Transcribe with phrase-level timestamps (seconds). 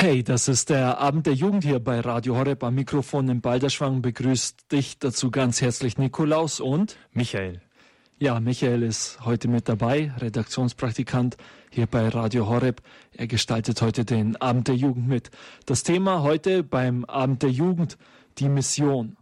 [0.00, 4.00] Hey, das ist der Abend der Jugend hier bei Radio Horeb am Mikrofon in Balderschwang.
[4.00, 7.60] Begrüßt dich dazu ganz herzlich Nikolaus und Michael.
[8.20, 11.36] Ja, Michael ist heute mit dabei, Redaktionspraktikant
[11.70, 12.80] hier bei Radio Horeb.
[13.10, 15.32] Er gestaltet heute den Abend der Jugend mit.
[15.66, 17.98] Das Thema heute beim Abend der Jugend,
[18.38, 19.16] die Mission.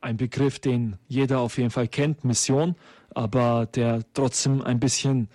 [0.00, 2.76] Ein Begriff, den jeder auf jeden Fall kennt, Mission,
[3.16, 5.28] aber der trotzdem ein bisschen,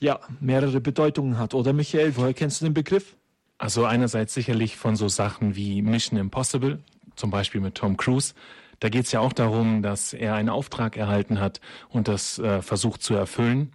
[0.00, 1.52] ja, mehrere Bedeutungen hat.
[1.52, 3.14] Oder Michael, woher kennst du den Begriff?
[3.58, 6.80] Also einerseits sicherlich von so Sachen wie Mission Impossible,
[7.14, 8.34] zum Beispiel mit Tom Cruise.
[8.80, 12.60] Da geht es ja auch darum, dass er einen Auftrag erhalten hat und das äh,
[12.60, 13.72] versucht zu erfüllen.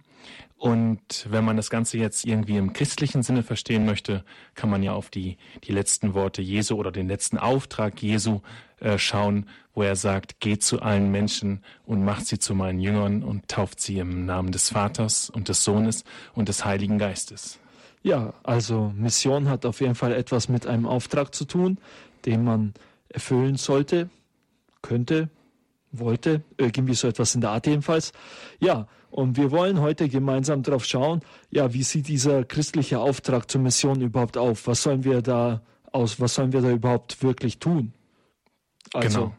[0.56, 4.24] Und wenn man das Ganze jetzt irgendwie im christlichen Sinne verstehen möchte,
[4.54, 8.42] kann man ja auf die, die letzten Worte Jesu oder den letzten Auftrag Jesu
[8.78, 13.24] äh, schauen, wo er sagt, geht zu allen Menschen und macht sie zu meinen Jüngern
[13.24, 17.58] und tauft sie im Namen des Vaters und des Sohnes und des Heiligen Geistes.
[18.02, 21.78] Ja, also Mission hat auf jeden Fall etwas mit einem Auftrag zu tun,
[22.24, 22.74] den man
[23.08, 24.10] erfüllen sollte,
[24.80, 25.28] könnte,
[25.92, 28.12] wollte, irgendwie so etwas in der Art jedenfalls.
[28.58, 33.60] Ja, und wir wollen heute gemeinsam darauf schauen, ja, wie sieht dieser christliche Auftrag zur
[33.60, 34.66] Mission überhaupt auf?
[34.66, 35.60] Was sollen wir da
[35.92, 37.92] aus, was sollen wir da überhaupt wirklich tun?
[38.94, 39.34] Also, genau.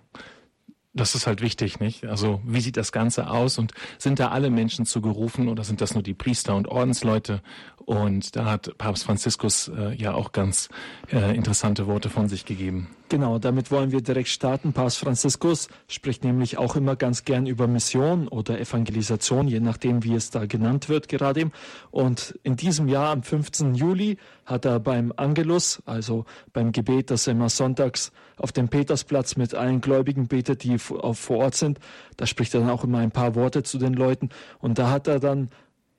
[0.95, 2.05] Das ist halt wichtig, nicht?
[2.05, 5.81] Also wie sieht das Ganze aus und sind da alle Menschen zu gerufen oder sind
[5.81, 7.41] das nur die Priester und Ordensleute
[7.77, 10.69] und da hat Papst Franziskus äh, ja auch ganz
[11.11, 12.89] äh, interessante Worte von sich gegeben.
[13.14, 14.73] Genau, damit wollen wir direkt starten.
[14.73, 20.16] Papst Franziskus spricht nämlich auch immer ganz gern über Mission oder Evangelisation, je nachdem, wie
[20.16, 21.52] es da genannt wird gerade eben.
[21.92, 23.75] Und in diesem Jahr, am 15.
[23.75, 29.36] Juli, hat er beim Angelus, also beim Gebet, das er immer sonntags auf dem Petersplatz
[29.36, 31.77] mit allen Gläubigen betet, die vor Ort sind,
[32.17, 34.30] da spricht er dann auch immer ein paar Worte zu den Leuten.
[34.59, 35.50] Und da hat er dann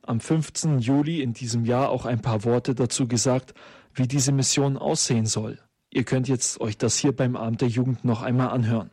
[0.03, 0.81] am 15.
[0.81, 3.55] Juli in diesem Jahr auch ein paar Worte dazu gesagt,
[3.95, 5.61] wie diese Mission aussehen soll.
[5.95, 8.91] Ihr könnt jetzt euch das hier beim Abend der Jugend noch einmal anhören.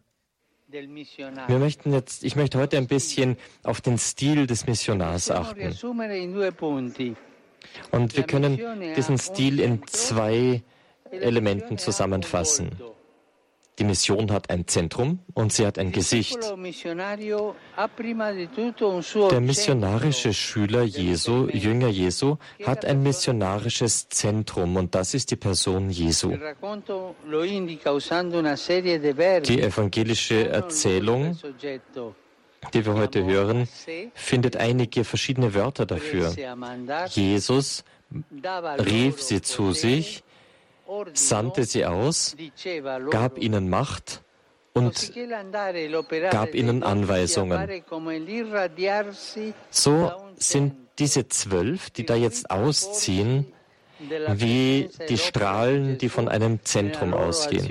[0.69, 5.75] Wir möchten jetzt, ich möchte heute ein bisschen auf den Stil des Missionars achten.
[7.91, 8.59] Und wir können
[8.95, 10.63] diesen Stil in zwei
[11.09, 12.69] Elementen zusammenfassen.
[13.81, 16.37] Die Mission hat ein Zentrum und sie hat ein Gesicht.
[19.31, 25.89] Der missionarische Schüler Jesu, Jünger Jesu, hat ein missionarisches Zentrum und das ist die Person
[25.89, 26.29] Jesu.
[29.47, 31.39] Die evangelische Erzählung,
[32.75, 33.67] die wir heute hören,
[34.13, 36.35] findet einige verschiedene Wörter dafür.
[37.09, 37.83] Jesus
[38.77, 40.23] rief sie zu sich,
[41.13, 42.35] sandte sie aus,
[43.09, 44.21] gab ihnen Macht
[44.73, 45.13] und
[46.31, 47.83] gab ihnen Anweisungen.
[49.69, 53.53] So sind diese zwölf, die da jetzt ausziehen,
[54.33, 57.67] wie die Strahlen, die von einem Zentrum ausgehen.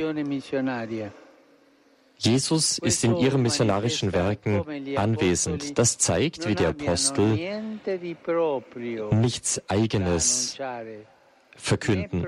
[2.18, 4.62] Jesus ist in ihren missionarischen Werken
[4.96, 5.78] anwesend.
[5.78, 7.62] Das zeigt, wie die Apostel
[9.10, 10.58] nichts Eigenes
[11.56, 12.26] verkünden.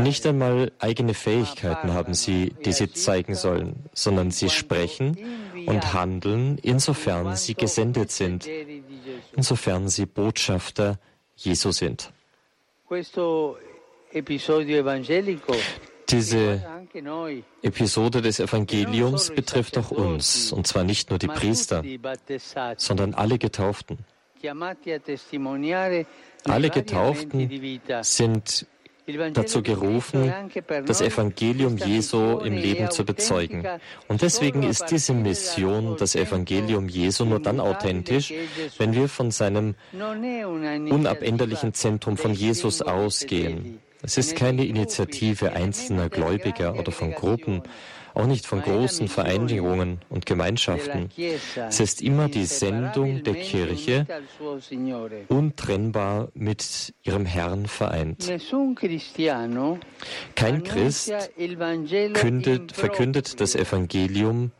[0.00, 5.16] Nicht einmal eigene Fähigkeiten haben sie, die sie zeigen sollen, sondern sie sprechen
[5.66, 8.48] und handeln, insofern sie gesendet sind,
[9.36, 10.98] insofern sie Botschafter
[11.36, 12.12] Jesu sind.
[16.08, 16.62] Diese
[17.62, 21.82] Episode des Evangeliums betrifft auch uns, und zwar nicht nur die Priester,
[22.76, 23.98] sondern alle Getauften.
[26.44, 28.66] Alle Getauften sind
[29.34, 30.32] dazu gerufen,
[30.86, 33.66] das Evangelium Jesu im Leben zu bezeugen.
[34.08, 38.32] Und deswegen ist diese Mission, das Evangelium Jesu, nur dann authentisch,
[38.78, 43.80] wenn wir von seinem unabänderlichen Zentrum von Jesus ausgehen.
[44.04, 47.62] Es ist keine Initiative einzelner Gläubiger oder von Gruppen,
[48.14, 51.10] auch nicht von großen Vereinigungen und Gemeinschaften.
[51.68, 54.06] Es ist immer die Sendung der Kirche,
[55.28, 58.30] untrennbar mit ihrem Herrn vereint.
[60.34, 61.12] Kein Christ
[62.14, 64.50] kündet, verkündet das Evangelium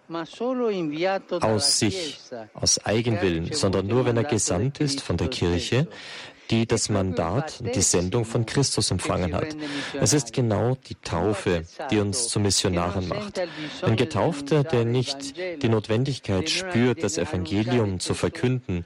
[1.41, 2.19] aus sich,
[2.55, 5.89] aus Eigenwillen, sondern nur, wenn er gesandt ist von der Kirche,
[6.53, 9.57] die das Mandat und die Sendung von Christus empfangen hat.
[9.99, 13.41] Es ist genau die Taufe, die uns zu Missionaren macht.
[13.81, 18.85] Ein Getaufter, der nicht die Notwendigkeit spürt, das Evangelium zu verkünden,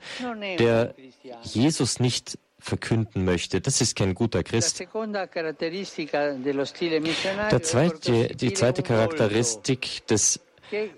[0.60, 0.94] der
[1.42, 3.60] Jesus nicht verkünden möchte.
[3.60, 4.80] Das ist kein guter Christ.
[7.50, 10.40] Der zweite, die zweite Charakteristik des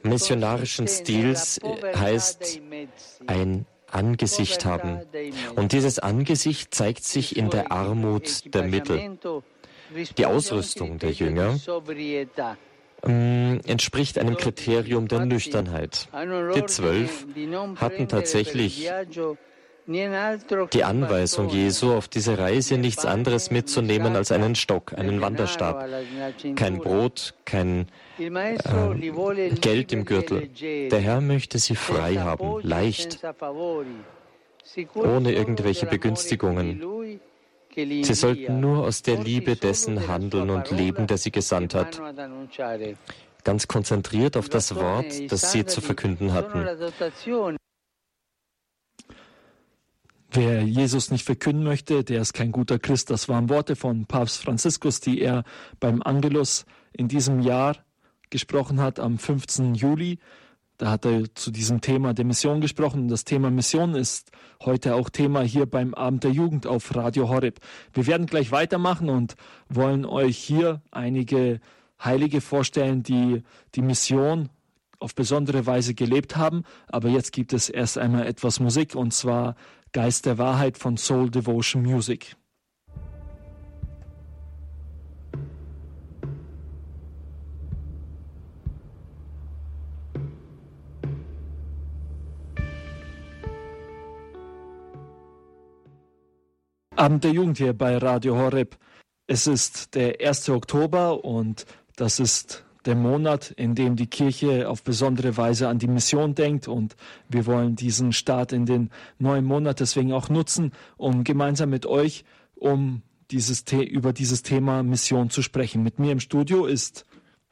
[0.03, 1.61] missionarischen Stils
[1.97, 2.61] heißt
[3.26, 5.00] ein Angesicht haben.
[5.56, 9.19] Und dieses Angesicht zeigt sich in der Armut der Mittel.
[10.17, 11.58] Die Ausrüstung der Jünger
[13.05, 16.08] ähm, entspricht einem Kriterium der Nüchternheit.
[16.55, 17.26] Die Zwölf
[17.76, 18.90] hatten tatsächlich
[19.88, 25.88] die Anweisung Jesu, auf diese Reise nichts anderes mitzunehmen als einen Stock, einen Wanderstab.
[26.56, 27.87] Kein Brot, kein
[28.19, 30.49] äh, Geld im Gürtel.
[30.90, 33.20] Der Herr möchte sie frei haben, leicht,
[34.94, 37.19] ohne irgendwelche Begünstigungen.
[37.75, 41.99] Sie sollten nur aus der Liebe dessen handeln und leben, der sie gesandt hat.
[43.44, 46.67] Ganz konzentriert auf das Wort, das sie zu verkünden hatten.
[50.31, 53.09] Wer Jesus nicht verkünden möchte, der ist kein guter Christ.
[53.09, 55.43] Das waren Worte von Papst Franziskus, die er
[55.81, 57.77] beim Angelus in diesem Jahr
[58.29, 59.75] gesprochen hat, am 15.
[59.75, 60.19] Juli.
[60.77, 63.09] Da hat er zu diesem Thema der Mission gesprochen.
[63.09, 64.31] Das Thema Mission ist
[64.63, 67.59] heute auch Thema hier beim Abend der Jugend auf Radio Horeb.
[67.95, 69.35] Wir werden gleich weitermachen und
[69.71, 71.61] wollen euch hier einige
[72.05, 73.43] Heilige vorstellen, die
[73.75, 74.51] die Mission
[75.01, 76.65] auf besondere Weise gelebt haben.
[76.87, 79.57] Aber jetzt gibt es erst einmal etwas Musik und zwar
[79.93, 82.37] Geist der Wahrheit von Soul Devotion Music.
[96.96, 98.76] Abend der Jugend hier bei Radio Horeb.
[99.29, 100.49] Es ist der 1.
[100.49, 101.64] Oktober und
[101.96, 106.69] das ist der Monat, in dem die Kirche auf besondere Weise an die Mission denkt
[106.69, 106.97] und
[107.29, 112.25] wir wollen diesen Start in den neuen Monat deswegen auch nutzen, um gemeinsam mit euch
[112.55, 115.83] um dieses über dieses Thema Mission zu sprechen.
[115.83, 117.05] Mit mir im Studio ist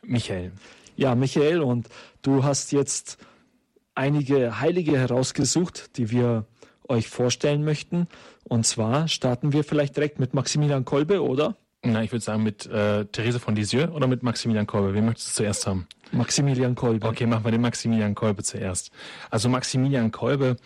[0.03, 0.53] Michael.
[0.97, 1.89] Ja, Michael und
[2.23, 3.19] du hast jetzt
[3.95, 6.47] einige Heilige herausgesucht, die wir
[6.89, 8.09] euch vorstellen möchten.
[8.45, 11.57] Und zwar starten wir vielleicht direkt mit Maximilian Kolbe, oder?
[11.93, 14.95] Na, ich würde sagen mit äh, Therese von Lisieux oder mit Maximilian Kolbe.
[14.95, 15.87] Wen möchtest du zuerst haben?
[16.13, 17.07] Maximilian Kolbe.
[17.07, 18.91] Okay, machen wir den Maximilian Kolbe zuerst.
[19.31, 20.57] Also Maximilian Kolbe,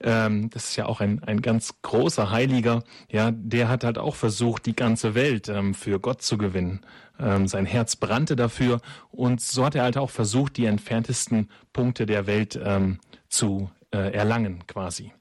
[0.00, 4.16] ähm, das ist ja auch ein, ein ganz großer Heiliger, ja, der hat halt auch
[4.16, 6.80] versucht, die ganze Welt ähm, für Gott zu gewinnen.
[7.20, 8.80] Ähm, sein Herz brannte dafür
[9.10, 12.98] und so hat er halt auch versucht, die entferntesten Punkte der Welt ähm,
[13.28, 15.12] zu äh, erlangen quasi.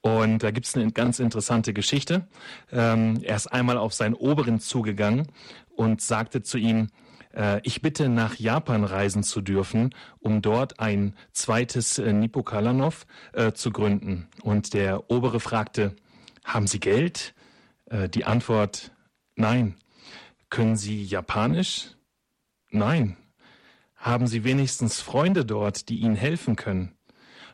[0.00, 2.28] Und da gibt es eine ganz interessante Geschichte.
[2.70, 5.26] Ähm, er ist einmal auf seinen Oberen zugegangen
[5.74, 6.88] und sagte zu ihm,
[7.34, 13.52] äh, ich bitte nach Japan reisen zu dürfen, um dort ein zweites äh, Nipokalanov äh,
[13.52, 14.28] zu gründen.
[14.42, 15.96] Und der Obere fragte,
[16.44, 17.34] haben Sie Geld?
[17.86, 18.92] Äh, die Antwort,
[19.34, 19.76] nein.
[20.50, 21.96] Können Sie Japanisch?
[22.70, 23.16] Nein.
[23.94, 26.97] Haben Sie wenigstens Freunde dort, die Ihnen helfen können?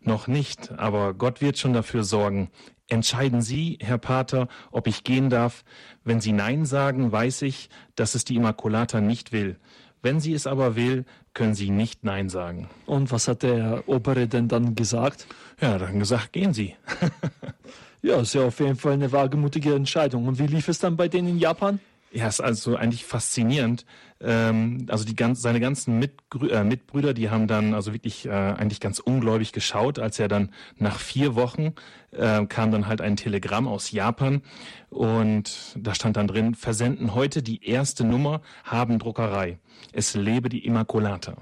[0.05, 2.51] Noch nicht, aber Gott wird schon dafür sorgen.
[2.89, 5.65] Entscheiden Sie, Herr Pater, ob ich gehen darf.
[6.05, 9.59] Wenn Sie Nein sagen, weiß ich, dass es die Immaculata nicht will.
[10.05, 12.69] Wenn sie es aber will, können Sie nicht Nein sagen.
[12.85, 15.27] Und was hat der Obere denn dann gesagt?
[15.62, 16.77] Ja, dann gesagt, gehen Sie.
[18.03, 20.29] ja, ist ja auf jeden Fall eine wagemutige Entscheidung.
[20.29, 21.81] Und wie lief es dann bei denen in Japan?
[22.15, 23.85] Ja, ist also eigentlich faszinierend.
[24.21, 28.31] Ähm, also die ganz, seine ganzen Mitgrü äh, Mitbrüder, die haben dann also wirklich äh,
[28.31, 31.75] eigentlich ganz ungläubig geschaut, als er dann nach vier Wochen
[32.13, 34.43] äh, kam dann halt ein Telegramm aus Japan
[34.91, 39.59] und da stand dann drin, versenden heute die erste Nummer, haben Druckerei.
[39.93, 41.37] Es lebe die Immaculata.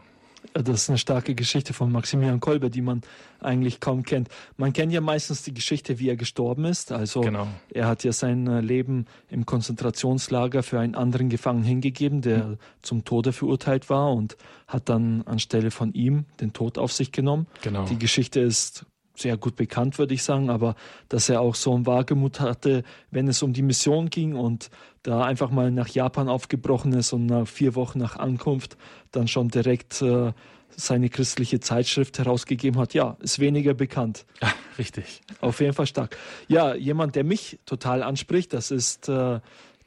[0.54, 3.02] Das ist eine starke Geschichte von Maximilian Kolbe, die man
[3.40, 4.28] eigentlich kaum kennt.
[4.56, 6.92] Man kennt ja meistens die Geschichte, wie er gestorben ist.
[6.92, 7.48] Also genau.
[7.70, 12.58] er hat ja sein äh, Leben im Konzentrationslager für einen anderen Gefangenen hingegeben, der mhm.
[12.82, 17.46] zum Tode verurteilt war und hat dann anstelle von ihm den Tod auf sich genommen.
[17.62, 17.84] Genau.
[17.86, 18.84] Die Geschichte ist
[19.14, 20.74] sehr gut bekannt, würde ich sagen, aber
[21.08, 24.70] dass er auch so ein Wagemut hatte, wenn es um die Mission ging und
[25.02, 28.76] da einfach mal nach Japan aufgebrochen ist und nach vier Wochen nach Ankunft
[29.10, 30.32] dann schon direkt äh,
[30.76, 32.94] seine christliche Zeitschrift herausgegeben hat.
[32.94, 34.24] Ja, ist weniger bekannt.
[34.40, 35.22] Ja, richtig.
[35.40, 36.16] Auf jeden Fall stark.
[36.48, 39.40] Ja, jemand, der mich total anspricht, das ist äh,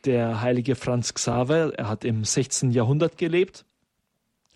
[0.05, 1.73] der heilige Franz Xaver.
[1.75, 2.71] Er hat im 16.
[2.71, 3.65] Jahrhundert gelebt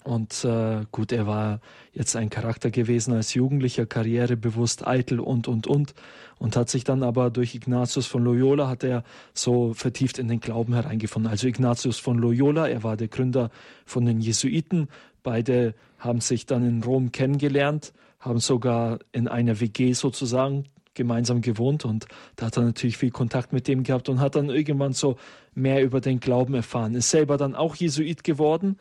[0.04, 1.60] und äh, gut, er war
[1.92, 5.94] jetzt ein Charakter gewesen als Jugendlicher, karrierebewusst, eitel und, und, und.
[6.38, 9.04] Und hat sich dann aber durch Ignatius von Loyola hat er
[9.34, 11.30] so vertieft in den Glauben hereingefunden.
[11.30, 13.52] Also Ignatius von Loyola, er war der Gründer
[13.86, 14.88] von den Jesuiten.
[15.22, 17.92] Beide haben sich dann in Rom kennengelernt,
[18.22, 20.64] haben sogar in einer WG sozusagen
[20.94, 24.50] gemeinsam gewohnt und da hat er natürlich viel Kontakt mit dem gehabt und hat dann
[24.50, 25.18] irgendwann so
[25.54, 26.96] mehr über den Glauben erfahren.
[26.96, 28.78] Ist selber dann auch Jesuit geworden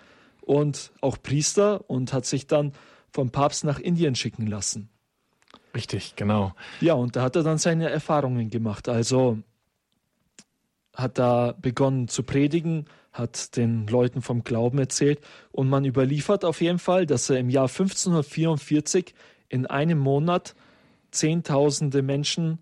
[0.48, 2.72] und auch Priester und hat sich dann
[3.10, 4.88] vom Papst nach Indien schicken lassen.
[5.74, 6.54] Richtig, genau.
[6.80, 8.88] Ja, und da hat er dann seine Erfahrungen gemacht.
[8.88, 9.38] Also
[10.94, 15.20] hat da begonnen zu predigen, hat den Leuten vom Glauben erzählt
[15.52, 19.14] und man überliefert auf jeden Fall, dass er im Jahr 1544
[19.48, 20.54] in einem Monat
[21.10, 22.58] Zehntausende Menschen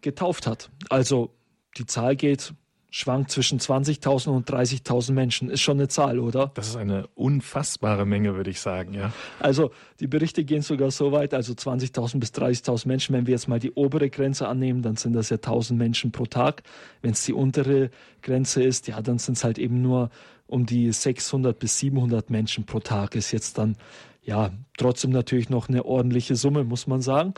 [0.00, 0.70] getauft hat.
[0.88, 1.34] Also
[1.76, 2.54] die Zahl geht
[2.94, 5.48] schwankt zwischen 20.000 und 30.000 Menschen.
[5.48, 6.50] Ist schon eine Zahl, oder?
[6.54, 9.12] Das ist eine unfassbare Menge, würde ich sagen, ja.
[9.40, 13.14] Also die Berichte gehen sogar so weit, also 20.000 bis 30.000 Menschen.
[13.14, 16.26] Wenn wir jetzt mal die obere Grenze annehmen, dann sind das ja 1.000 Menschen pro
[16.26, 16.64] Tag.
[17.00, 20.10] Wenn es die untere Grenze ist, ja, dann sind es halt eben nur
[20.46, 23.14] um die 600 bis 700 Menschen pro Tag.
[23.14, 23.76] Ist jetzt dann,
[24.22, 27.32] ja, trotzdem natürlich noch eine ordentliche Summe, muss man sagen.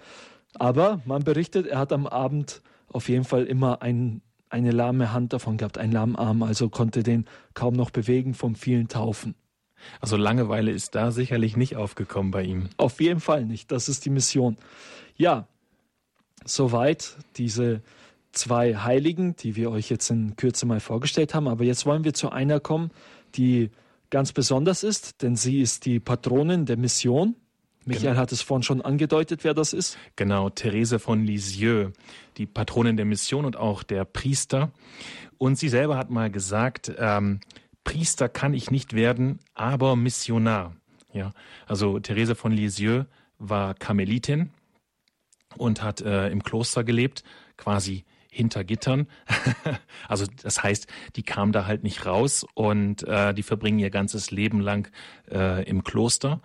[0.54, 4.20] Aber man berichtet, er hat am Abend auf jeden Fall immer einen
[4.54, 8.54] eine lahme Hand davon gehabt, einen lahmen Arm, also konnte den kaum noch bewegen vom
[8.54, 9.34] vielen Taufen.
[10.00, 12.68] Also Langeweile ist da sicherlich nicht aufgekommen bei ihm.
[12.76, 13.72] Auf jeden Fall nicht.
[13.72, 14.56] Das ist die Mission.
[15.16, 15.48] Ja,
[16.44, 17.82] soweit diese
[18.32, 21.48] zwei Heiligen, die wir euch jetzt in Kürze mal vorgestellt haben.
[21.48, 22.92] Aber jetzt wollen wir zu einer kommen,
[23.34, 23.70] die
[24.10, 27.34] ganz besonders ist, denn sie ist die Patronin der Mission.
[27.86, 28.20] Michael genau.
[28.20, 29.98] hat es vorhin schon angedeutet, wer das ist.
[30.16, 31.92] Genau, Therese von Lisieux,
[32.36, 34.72] die Patronin der Mission und auch der Priester.
[35.38, 37.40] Und sie selber hat mal gesagt, ähm,
[37.84, 40.74] Priester kann ich nicht werden, aber Missionar.
[41.12, 41.32] Ja,
[41.66, 43.06] also Therese von Lisieux
[43.38, 44.50] war Karmelitin
[45.56, 47.22] und hat äh, im Kloster gelebt,
[47.56, 49.06] quasi hinter Gittern.
[50.08, 54.30] also das heißt, die kam da halt nicht raus und äh, die verbringen ihr ganzes
[54.30, 54.90] Leben lang
[55.30, 56.40] äh, im Kloster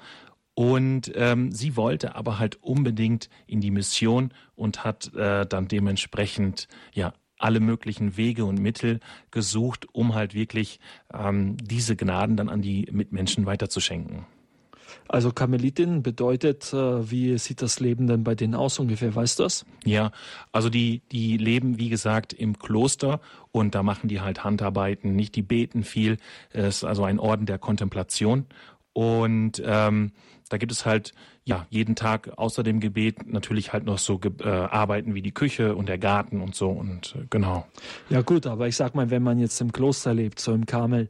[0.59, 6.67] und ähm, sie wollte aber halt unbedingt in die Mission und hat äh, dann dementsprechend
[6.91, 8.99] ja alle möglichen Wege und Mittel
[9.31, 10.81] gesucht, um halt wirklich
[11.13, 14.25] ähm, diese Gnaden dann an die Mitmenschen weiterzuschenken.
[15.07, 19.43] Also Karmelitin bedeutet, äh, wie sieht das Leben denn bei denen aus ungefähr, weißt du
[19.43, 19.65] das?
[19.85, 20.11] Ja,
[20.51, 23.21] also die, die leben, wie gesagt, im Kloster
[23.53, 26.17] und da machen die halt Handarbeiten, nicht die beten viel.
[26.49, 28.45] Es ist also ein Orden der Kontemplation
[28.93, 30.11] und ähm,
[30.49, 31.13] da gibt es halt
[31.45, 35.75] ja jeden Tag außer dem Gebet natürlich halt noch so äh, Arbeiten wie die Küche
[35.75, 37.65] und der Garten und so und äh, genau.
[38.09, 41.09] Ja gut, aber ich sag mal, wenn man jetzt im Kloster lebt, so im Karmel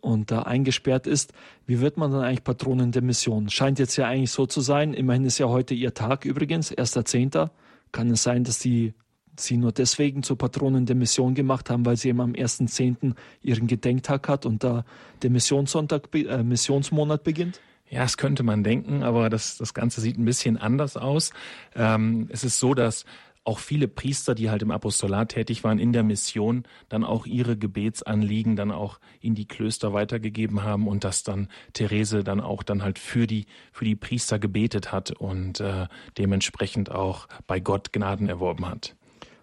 [0.00, 1.32] und da eingesperrt ist,
[1.66, 3.48] wie wird man dann eigentlich Patronin der Mission?
[3.48, 4.94] Scheint jetzt ja eigentlich so zu sein.
[4.94, 7.50] Immerhin ist ja heute ihr Tag übrigens, 1.10.
[7.90, 8.94] Kann es sein, dass die
[9.40, 13.14] sie nur deswegen zur Patronin der Mission gemacht haben, weil sie eben am 1.10.
[13.42, 14.84] ihren Gedenktag hat und da
[15.22, 17.60] der Missionssonntag, äh, Missionsmonat beginnt?
[17.90, 21.32] Ja, das könnte man denken, aber das, das Ganze sieht ein bisschen anders aus.
[21.74, 23.06] Ähm, es ist so, dass
[23.48, 27.56] auch viele Priester, die halt im Apostolat tätig waren, in der Mission, dann auch ihre
[27.56, 32.82] Gebetsanliegen dann auch in die Klöster weitergegeben haben und dass dann Therese dann auch dann
[32.82, 35.86] halt für die, für die Priester gebetet hat und äh,
[36.18, 38.96] dementsprechend auch bei Gott Gnaden erworben hat.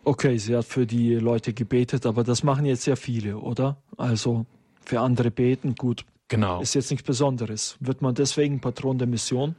[0.06, 3.78] Okay, sie hat für die Leute gebetet, aber das machen jetzt ja viele, oder?
[3.98, 4.46] Also
[4.86, 6.62] für andere beten, gut, Genau.
[6.62, 7.78] Ist jetzt nichts Besonderes.
[7.80, 9.56] Wird man deswegen Patron der Mission?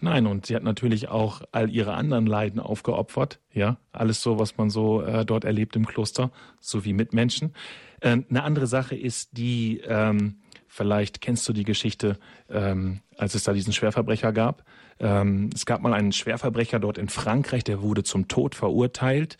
[0.00, 3.40] Nein, und sie hat natürlich auch all ihre anderen Leiden aufgeopfert.
[3.52, 7.52] Ja, alles so, was man so äh, dort erlebt im Kloster, sowie Mitmenschen.
[8.00, 10.36] Äh, eine andere Sache ist die, ähm,
[10.66, 14.64] vielleicht kennst du die Geschichte, ähm, als es da diesen Schwerverbrecher gab.
[14.98, 19.36] Ähm, es gab mal einen Schwerverbrecher dort in Frankreich, der wurde zum Tod verurteilt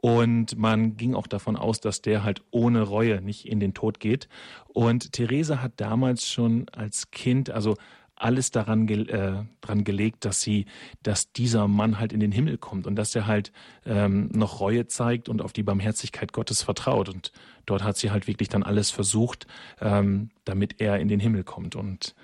[0.00, 3.98] und man ging auch davon aus, dass der halt ohne Reue nicht in den Tod
[3.98, 4.28] geht.
[4.68, 7.76] Und Therese hat damals schon als Kind, also
[8.14, 10.66] alles daran ge äh, dran gelegt, dass sie,
[11.02, 13.52] dass dieser Mann halt in den Himmel kommt und dass er halt
[13.86, 17.08] ähm, noch Reue zeigt und auf die Barmherzigkeit Gottes vertraut.
[17.08, 17.32] Und
[17.66, 19.46] dort hat sie halt wirklich dann alles versucht,
[19.80, 21.76] ähm, damit er in den Himmel kommt.
[21.76, 22.14] Und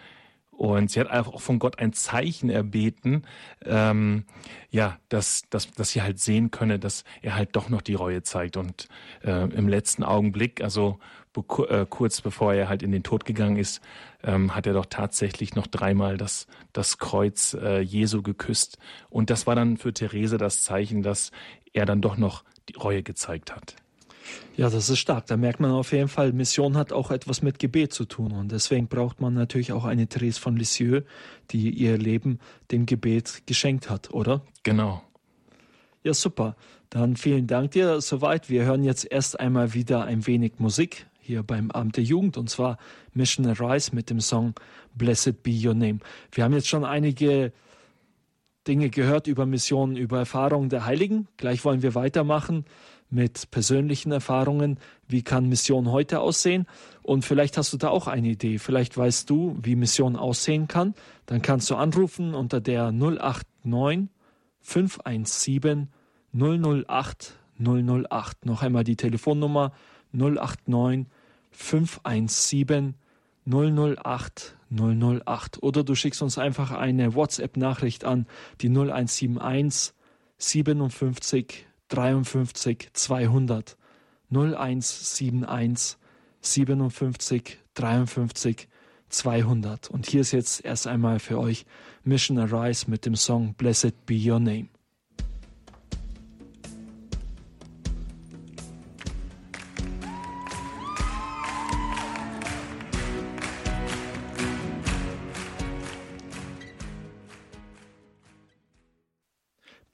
[0.57, 3.27] und sie hat auch von Gott ein Zeichen erbeten,
[3.65, 4.25] ähm,
[4.71, 8.23] ja, dass, dass, dass sie halt sehen könne, dass er halt doch noch die Reue
[8.23, 8.57] zeigt.
[8.57, 8.89] Und
[9.23, 10.99] äh, im letzten Augenblick, also
[11.69, 13.81] äh, kurz bevor er halt in den Tod gegangen ist,
[14.23, 18.79] ähm, hat er doch tatsächlich noch dreimal das, das Kreuz äh, Jesu geküsst.
[19.11, 21.33] Und das war dann für Therese das Zeichen, dass
[21.73, 23.77] er dann doch noch die Reue gezeigt hat.
[24.57, 25.27] Ja, das ist stark.
[25.27, 28.33] Da merkt man auf jeden Fall, Mission hat auch etwas mit Gebet zu tun.
[28.33, 31.05] Und deswegen braucht man natürlich auch eine Therese von Lisieux,
[31.51, 32.39] die ihr Leben
[32.71, 34.43] dem Gebet geschenkt hat, oder?
[34.63, 35.03] Genau.
[36.03, 36.57] Ja, super.
[36.91, 38.51] Dann vielen Dank dir soweit.
[38.51, 42.51] Wir hören jetzt erst einmal wieder ein wenig Musik hier beim Abend der Jugend und
[42.51, 42.79] zwar
[43.15, 44.55] Mission Arise mit dem Song
[44.95, 46.01] Blessed Be Your Name.
[46.31, 47.53] Wir haben jetzt schon einige
[48.69, 51.27] Dinge gehört über Missionen, über Erfahrungen der Heiligen.
[51.37, 52.65] Gleich wollen wir weitermachen
[53.15, 54.79] mit persönlichen Erfahrungen.
[55.09, 56.67] Wie kann Mission heute aussehen?
[57.03, 58.59] Und vielleicht hast du da auch eine Idee.
[58.59, 60.95] Vielleicht weißt du, wie Mission aussehen kann.
[61.27, 64.09] Dann kannst du anrufen unter der 089
[64.61, 65.89] 517
[66.33, 68.47] 008 008.
[68.47, 69.73] Noch einmal die Telefonnummer
[70.13, 71.07] 089
[71.53, 72.95] 517
[73.47, 75.63] 008 008.
[75.63, 78.27] Oder du schickst uns einfach eine WhatsApp-Nachricht an
[78.61, 79.95] die 0171
[80.39, 83.77] 57 53 200.
[84.31, 85.97] 0171
[86.41, 88.69] 57 53
[89.09, 89.91] 200.
[89.91, 91.65] Und hier ist jetzt erst einmal für euch
[92.03, 94.69] Mission Arise mit dem Song Blessed Be Your Name.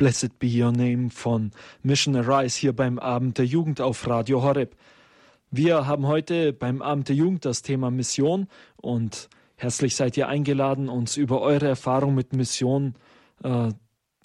[0.01, 1.51] Blessed Be Your Name von
[1.83, 4.75] Mission Arise hier beim Abend der Jugend auf Radio Horeb.
[5.51, 10.89] Wir haben heute beim Abend der Jugend das Thema Mission und herzlich seid ihr eingeladen,
[10.89, 12.95] uns über eure Erfahrung mit Mission
[13.45, 13.73] äh,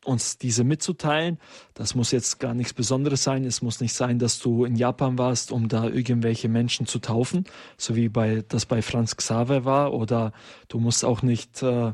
[0.06, 1.40] uns diese mitzuteilen.
[1.74, 3.44] Das muss jetzt gar nichts Besonderes sein.
[3.44, 7.46] Es muss nicht sein, dass du in Japan warst, um da irgendwelche Menschen zu taufen,
[7.78, 9.94] so wie bei, das bei Franz Xaver war.
[9.94, 10.32] Oder
[10.68, 11.94] du musst auch nicht äh,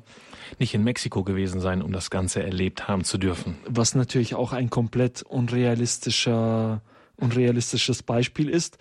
[0.59, 3.57] nicht in Mexiko gewesen sein, um das Ganze erlebt haben zu dürfen.
[3.67, 6.81] Was natürlich auch ein komplett unrealistischer,
[7.17, 8.77] unrealistisches Beispiel ist.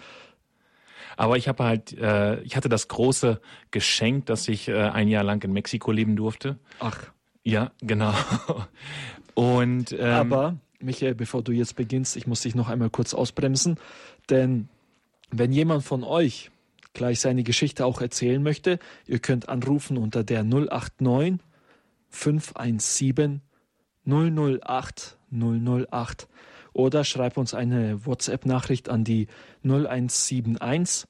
[1.16, 5.25] Aber ich habe halt, äh, ich hatte das große Geschenk, dass ich äh, ein Jahr
[5.25, 6.58] lang in Mexiko leben durfte.
[6.78, 6.99] Ach.
[7.42, 8.14] Ja, genau.
[9.34, 13.76] Und ähm, aber Michael, bevor du jetzt beginnst, ich muss dich noch einmal kurz ausbremsen,
[14.28, 14.68] denn
[15.30, 16.50] wenn jemand von euch
[16.92, 21.38] gleich seine Geschichte auch erzählen möchte, ihr könnt anrufen unter der 089
[22.08, 23.42] 517
[24.06, 26.28] 008 008
[26.72, 29.28] oder schreib uns eine WhatsApp-Nachricht an die
[29.64, 31.06] 0171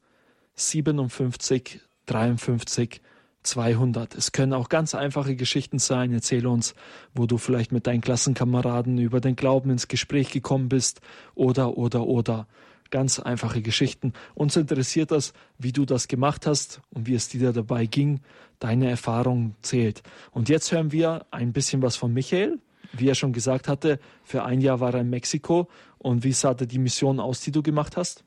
[0.54, 3.00] 57 53
[3.42, 4.14] 200.
[4.14, 6.12] Es können auch ganz einfache Geschichten sein.
[6.12, 6.74] Erzähle uns,
[7.14, 11.00] wo du vielleicht mit deinen Klassenkameraden über den Glauben ins Gespräch gekommen bist
[11.34, 12.46] oder, oder, oder.
[12.90, 14.12] Ganz einfache Geschichten.
[14.34, 18.20] Uns interessiert das, wie du das gemacht hast und wie es dir dabei ging.
[18.58, 20.02] Deine Erfahrung zählt.
[20.32, 22.58] Und jetzt hören wir ein bisschen was von Michael.
[22.92, 25.68] Wie er schon gesagt hatte, für ein Jahr war er in Mexiko.
[25.98, 28.24] Und wie sah die Mission aus, die du gemacht hast?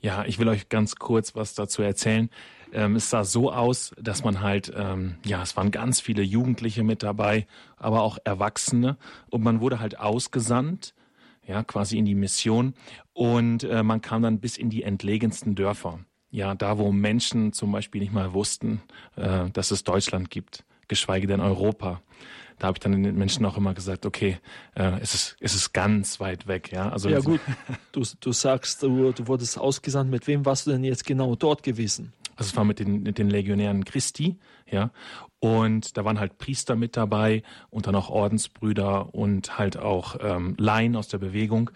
[0.00, 2.28] Ja, ich will euch ganz kurz was dazu erzählen.
[2.74, 6.82] Ähm, es sah so aus, dass man halt, ähm, ja, es waren ganz viele Jugendliche
[6.82, 8.96] mit dabei, aber auch Erwachsene.
[9.30, 10.94] Und man wurde halt ausgesandt
[11.46, 12.74] ja, quasi in die Mission.
[13.12, 16.00] Und äh, man kam dann bis in die entlegensten Dörfer.
[16.30, 18.82] Ja, da wo Menschen zum Beispiel nicht mal wussten,
[19.16, 22.02] äh, dass es Deutschland gibt, geschweige denn Europa.
[22.58, 24.38] Da habe ich dann den Menschen auch immer gesagt, okay,
[24.74, 26.72] äh, es, ist, es ist ganz weit weg.
[26.72, 27.40] Ja, also ja gut,
[27.92, 30.10] du, du sagst, du, du wurdest ausgesandt.
[30.10, 32.12] Mit wem warst du denn jetzt genau dort gewesen?
[32.36, 34.38] Also es war mit den, mit den Legionären Christi,
[34.70, 34.90] ja.
[35.38, 40.54] Und da waren halt Priester mit dabei und dann auch Ordensbrüder und halt auch ähm,
[40.58, 41.70] Laien aus der Bewegung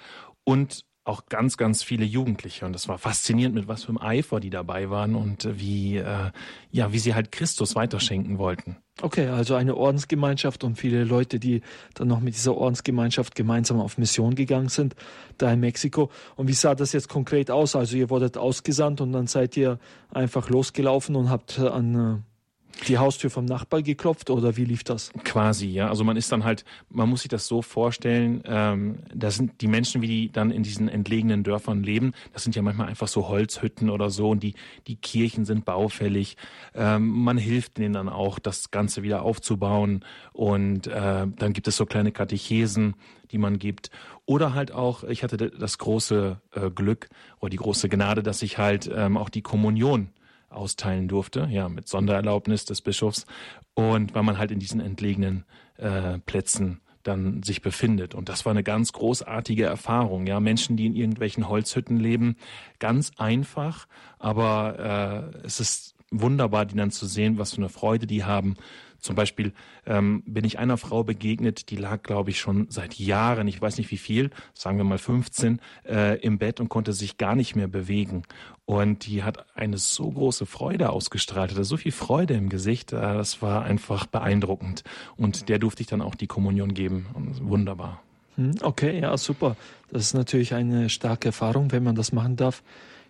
[0.44, 2.66] und auch ganz, ganz viele Jugendliche.
[2.66, 6.31] Und das war faszinierend, mit was für einem Eifer die dabei waren und wie, äh,
[6.71, 8.77] ja, wie sie halt Christus weiterschenken wollten.
[9.01, 11.62] Okay, also eine Ordensgemeinschaft und viele Leute, die
[11.94, 14.97] dann noch mit dieser Ordensgemeinschaft gemeinsam auf Mission gegangen sind,
[15.38, 16.11] da in Mexiko.
[16.37, 17.77] Und wie sah das jetzt konkret aus?
[17.77, 19.79] Also ihr wurdet ausgesandt und dann seid ihr
[20.11, 22.38] einfach losgelaufen und habt an äh,
[22.87, 25.11] die Haustür vom Nachbar geklopft oder wie lief das?
[25.25, 25.89] Quasi, ja.
[25.89, 29.67] Also man ist dann halt, man muss sich das so vorstellen, ähm, das sind die
[29.67, 33.29] Menschen, wie die dann in diesen entlegenen Dörfern leben, das sind ja manchmal einfach so
[33.29, 34.55] Holzhütten oder so und die,
[34.87, 36.37] die Kirchen sind baufällig.
[36.75, 41.77] Ähm, man hilft denen dann auch, das Ganze wieder aufzubauen und äh, dann gibt es
[41.77, 42.95] so kleine Katechesen,
[43.31, 43.91] die man gibt.
[44.25, 47.09] Oder halt auch, ich hatte das große äh, Glück
[47.41, 50.11] oder die große Gnade, dass ich halt ähm, auch die Kommunion
[50.51, 53.27] austeilen durfte, ja, mit Sondererlaubnis des Bischofs.
[53.75, 55.45] Und weil man halt in diesen entlegenen
[55.77, 58.15] äh, Plätzen dann sich befindet.
[58.15, 60.27] Und das war eine ganz großartige Erfahrung.
[60.27, 62.37] Ja, Menschen, die in irgendwelchen Holzhütten leben,
[62.79, 63.87] ganz einfach,
[64.19, 68.57] aber äh, es ist wunderbar, die dann zu sehen, was für eine Freude die haben
[69.01, 69.53] zum Beispiel
[69.87, 73.79] ähm, bin ich einer Frau begegnet, die lag, glaube ich, schon seit Jahren, ich weiß
[73.79, 77.55] nicht wie viel, sagen wir mal 15, äh, im Bett und konnte sich gar nicht
[77.55, 78.25] mehr bewegen.
[78.65, 82.97] Und die hat eine so große Freude ausgestrahlt, hatte so viel Freude im Gesicht, äh,
[82.97, 84.85] das war einfach beeindruckend.
[85.17, 87.07] Und der durfte ich dann auch die Kommunion geben.
[87.41, 88.03] Wunderbar.
[88.35, 89.57] Hm, okay, ja, super.
[89.91, 92.63] Das ist natürlich eine starke Erfahrung, wenn man das machen darf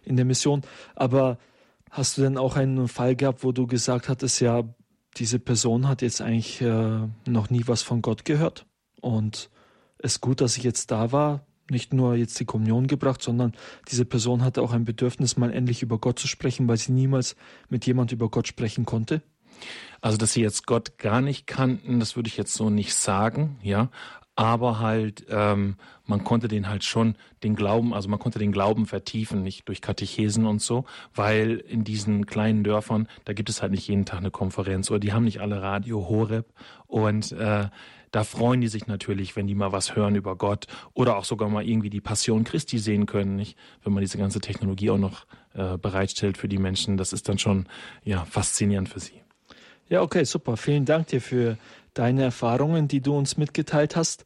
[0.04, 0.62] in der Mission.
[0.94, 1.38] Aber
[1.90, 4.62] hast du denn auch einen Fall gehabt, wo du gesagt hattest, ja,
[5.18, 8.66] diese Person hat jetzt eigentlich äh, noch nie was von Gott gehört.
[9.00, 9.50] Und
[9.98, 13.52] es ist gut, dass ich jetzt da war, nicht nur jetzt die Kommunion gebracht, sondern
[13.88, 17.36] diese Person hatte auch ein Bedürfnis, mal endlich über Gott zu sprechen, weil sie niemals
[17.68, 19.22] mit jemand über Gott sprechen konnte.
[20.00, 23.58] Also, dass sie jetzt Gott gar nicht kannten, das würde ich jetzt so nicht sagen,
[23.62, 23.90] ja.
[24.38, 25.74] Aber halt ähm,
[26.06, 29.80] man konnte den halt schon den Glauben, also man konnte den Glauben vertiefen, nicht durch
[29.80, 34.20] Katechesen und so, weil in diesen kleinen Dörfern, da gibt es halt nicht jeden Tag
[34.20, 36.46] eine Konferenz oder die haben nicht alle Radio Horeb
[36.86, 37.66] und äh,
[38.12, 41.48] da freuen die sich natürlich, wenn die mal was hören über Gott oder auch sogar
[41.48, 43.58] mal irgendwie die Passion Christi sehen können, nicht?
[43.82, 47.38] Wenn man diese ganze Technologie auch noch äh, bereitstellt für die Menschen, das ist dann
[47.38, 47.66] schon
[48.04, 49.20] ja faszinierend für sie.
[49.88, 50.56] Ja, okay, super.
[50.56, 51.56] Vielen Dank dir für
[51.94, 54.24] deine Erfahrungen, die du uns mitgeteilt hast.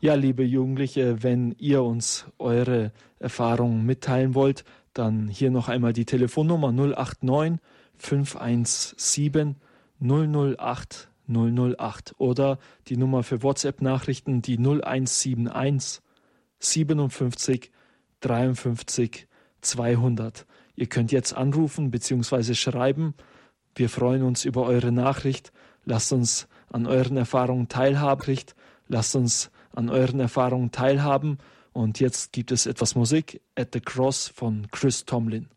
[0.00, 6.04] Ja, liebe Jugendliche, wenn ihr uns eure Erfahrungen mitteilen wollt, dann hier noch einmal die
[6.04, 7.60] Telefonnummer 089
[7.96, 9.56] 517
[10.00, 16.02] 008 008 oder die Nummer für WhatsApp-Nachrichten die 0171
[16.58, 17.70] 57
[18.20, 19.28] 53
[19.60, 20.46] 200.
[20.74, 22.54] Ihr könnt jetzt anrufen bzw.
[22.54, 23.14] schreiben.
[23.74, 25.52] Wir freuen uns über eure Nachricht.
[25.84, 28.44] Lasst uns an euren Erfahrungen teilhaben.
[28.88, 31.38] Lasst uns an euren Erfahrungen teilhaben.
[31.72, 35.48] Und jetzt gibt es etwas Musik at the Cross von Chris Tomlin.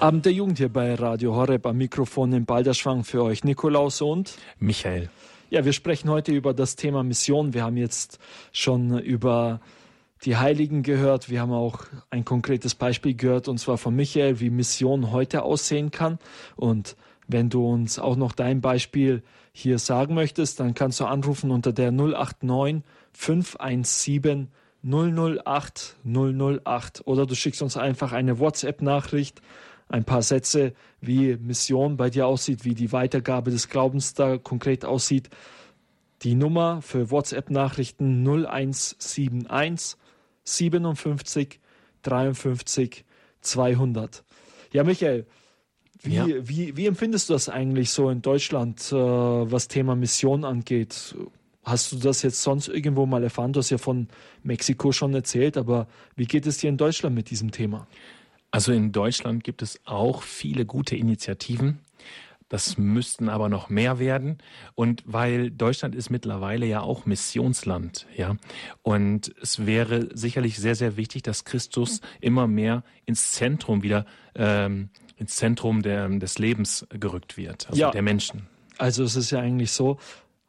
[0.00, 4.36] Abend der Jugend hier bei Radio Horeb am Mikrofon in Balderschwang für euch Nikolaus und
[4.58, 5.08] Michael.
[5.54, 7.54] Ja, wir sprechen heute über das Thema Mission.
[7.54, 8.18] Wir haben jetzt
[8.50, 9.60] schon über
[10.24, 11.30] die Heiligen gehört.
[11.30, 15.92] Wir haben auch ein konkretes Beispiel gehört, und zwar von Michael, wie Mission heute aussehen
[15.92, 16.18] kann.
[16.56, 16.96] Und
[17.28, 21.72] wenn du uns auch noch dein Beispiel hier sagen möchtest, dann kannst du anrufen unter
[21.72, 24.48] der 089 517
[24.82, 29.40] 008 008 oder du schickst uns einfach eine WhatsApp-Nachricht,
[29.88, 34.84] ein paar Sätze wie Mission bei dir aussieht, wie die Weitergabe des Glaubens da konkret
[34.84, 35.30] aussieht.
[36.22, 39.98] Die Nummer für WhatsApp-Nachrichten 0171
[40.44, 41.60] 57
[42.02, 43.04] 53
[43.40, 44.24] 200.
[44.72, 45.26] Ja, Michael,
[46.02, 46.26] wie, ja.
[46.26, 51.14] Wie, wie empfindest du das eigentlich so in Deutschland, äh, was Thema Mission angeht?
[51.62, 53.54] Hast du das jetzt sonst irgendwo mal erfahren?
[53.54, 54.08] Du hast ja von
[54.42, 57.86] Mexiko schon erzählt, aber wie geht es dir in Deutschland mit diesem Thema?
[58.54, 61.80] Also in Deutschland gibt es auch viele gute Initiativen.
[62.48, 64.38] Das müssten aber noch mehr werden.
[64.76, 68.36] Und weil Deutschland ist mittlerweile ja auch Missionsland, ja.
[68.82, 74.90] Und es wäre sicherlich sehr, sehr wichtig, dass Christus immer mehr ins Zentrum wieder, ähm,
[75.16, 77.90] ins Zentrum der, des Lebens gerückt wird, also ja.
[77.90, 78.46] der Menschen.
[78.78, 79.98] Also es ist ja eigentlich so,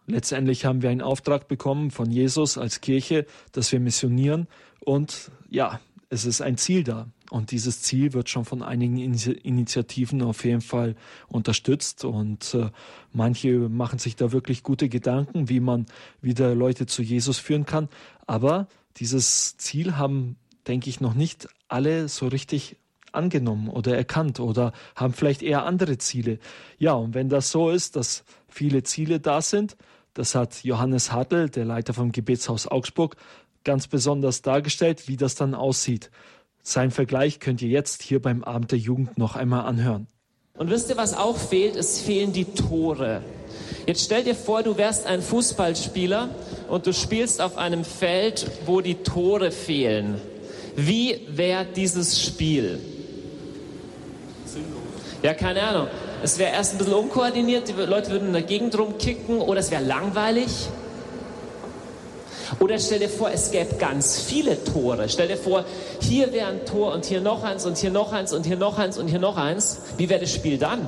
[0.05, 4.45] letztendlich haben wir einen Auftrag bekommen von Jesus als Kirche, dass wir missionieren.
[4.79, 7.07] Und ja, es ist ein Ziel da.
[7.31, 10.95] Und dieses Ziel wird schon von einigen Initiativen auf jeden Fall
[11.27, 12.05] unterstützt.
[12.05, 12.69] Und äh,
[13.13, 15.85] manche machen sich da wirklich gute Gedanken, wie man
[16.21, 17.89] wieder Leute zu Jesus führen kann.
[18.27, 22.77] Aber dieses Ziel haben, denke ich, noch nicht alle so richtig
[23.11, 26.39] angenommen oder erkannt oder haben vielleicht eher andere Ziele.
[26.77, 29.77] Ja, und wenn das so ist, dass viele Ziele da sind,
[30.13, 33.15] das hat Johannes Hartl, der Leiter vom Gebetshaus Augsburg,
[33.63, 36.11] ganz besonders dargestellt, wie das dann aussieht.
[36.67, 40.07] Sein Vergleich könnt ihr jetzt hier beim Abend der Jugend noch einmal anhören.
[40.57, 41.75] Und wisst ihr, was auch fehlt?
[41.75, 43.21] Es fehlen die Tore.
[43.85, 46.29] Jetzt stell dir vor, du wärst ein Fußballspieler
[46.67, 50.19] und du spielst auf einem Feld, wo die Tore fehlen.
[50.75, 52.79] Wie wäre dieses Spiel?
[55.21, 55.87] Ja, keine Ahnung.
[56.23, 59.69] Es wäre erst ein bisschen unkoordiniert, die Leute würden in der Gegend rumkicken oder es
[59.69, 60.67] wäre langweilig.
[62.59, 65.09] Oder stell dir vor, es gäbe ganz viele Tore.
[65.09, 65.65] Stell dir vor,
[66.01, 68.77] hier wäre ein Tor und hier noch eins und hier noch eins und hier noch
[68.77, 69.77] eins und hier noch eins.
[69.97, 70.87] Wie wäre das Spiel dann?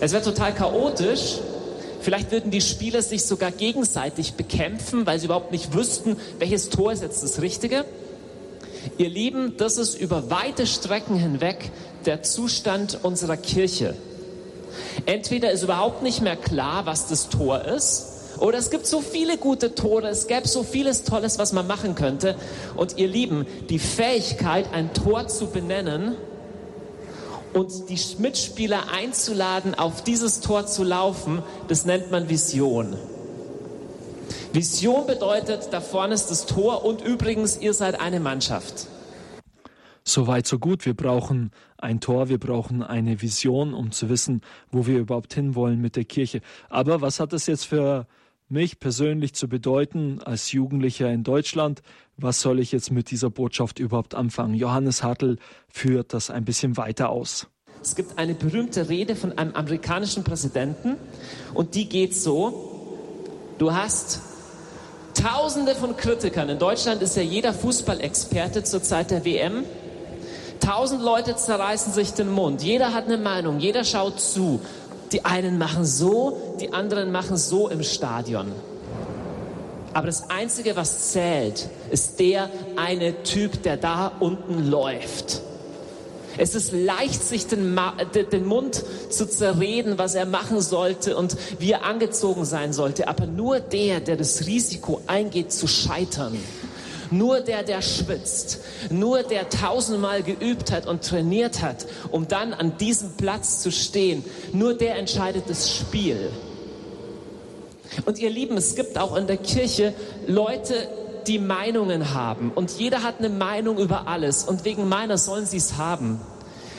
[0.00, 1.38] Es wäre total chaotisch.
[2.00, 6.92] Vielleicht würden die Spieler sich sogar gegenseitig bekämpfen, weil sie überhaupt nicht wüssten, welches Tor
[6.92, 7.84] ist jetzt das Richtige.
[8.96, 11.70] Ihr Lieben, das ist über weite Strecken hinweg
[12.06, 13.94] der Zustand unserer Kirche.
[15.06, 19.38] Entweder ist überhaupt nicht mehr klar, was das Tor ist, oder es gibt so viele
[19.38, 22.36] gute Tore, es gäbe so vieles Tolles, was man machen könnte.
[22.76, 26.16] Und ihr Lieben, die Fähigkeit, ein Tor zu benennen
[27.52, 32.96] und die Mitspieler einzuladen, auf dieses Tor zu laufen, das nennt man Vision.
[34.52, 38.86] Vision bedeutet, da vorne ist das Tor und übrigens, ihr seid eine Mannschaft.
[40.04, 40.86] So weit, so gut.
[40.86, 44.40] Wir brauchen ein Tor, wir brauchen eine Vision, um zu wissen,
[44.72, 46.40] wo wir überhaupt hinwollen mit der Kirche.
[46.70, 48.06] Aber was hat das jetzt für
[48.48, 51.82] mich persönlich zu bedeuten als Jugendlicher in Deutschland.
[52.16, 54.54] Was soll ich jetzt mit dieser Botschaft überhaupt anfangen?
[54.54, 55.36] Johannes Hartl
[55.68, 57.46] führt das ein bisschen weiter aus.
[57.82, 60.96] Es gibt eine berühmte Rede von einem amerikanischen Präsidenten
[61.54, 62.96] und die geht so,
[63.58, 64.20] du hast
[65.14, 66.48] Tausende von Kritikern.
[66.48, 69.64] In Deutschland ist ja jeder Fußballexperte zur Zeit der WM.
[70.60, 72.62] Tausend Leute zerreißen sich den Mund.
[72.62, 73.58] Jeder hat eine Meinung.
[73.58, 74.60] Jeder schaut zu.
[75.12, 78.52] Die einen machen so, die anderen machen so im Stadion.
[79.94, 85.42] Aber das Einzige, was zählt, ist der eine Typ, der da unten läuft.
[86.36, 87.76] Es ist leicht, sich den,
[88.32, 93.08] den, Mund zu zerreden, was er machen sollte und wie er angezogen sein sollte.
[93.08, 96.38] Aber nur der, der das Risiko eingeht zu scheitern,
[97.10, 102.76] nur der, der schwitzt, nur der tausendmal geübt hat und trainiert hat, um dann an
[102.78, 106.30] diesem Platz zu stehen, nur der entscheidet das Spiel.
[108.04, 109.94] Und ihr Lieben, es gibt auch in der Kirche
[110.26, 110.88] Leute,
[111.26, 112.52] die Meinungen haben.
[112.54, 114.44] Und jeder hat eine Meinung über alles.
[114.44, 116.20] Und wegen meiner sollen sie es haben.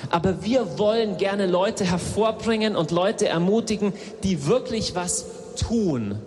[0.10, 6.20] Aber wir wollen gerne Leute hervorbringen und Leute ermutigen, die wirklich was tun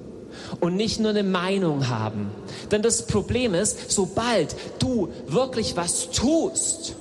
[0.60, 2.30] und nicht nur eine Meinung haben.
[2.70, 6.94] Denn das Problem ist, sobald du wirklich was tust,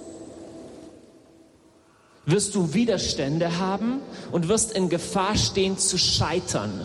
[2.26, 4.00] wirst du Widerstände haben
[4.32, 6.82] und wirst in Gefahr stehen zu scheitern.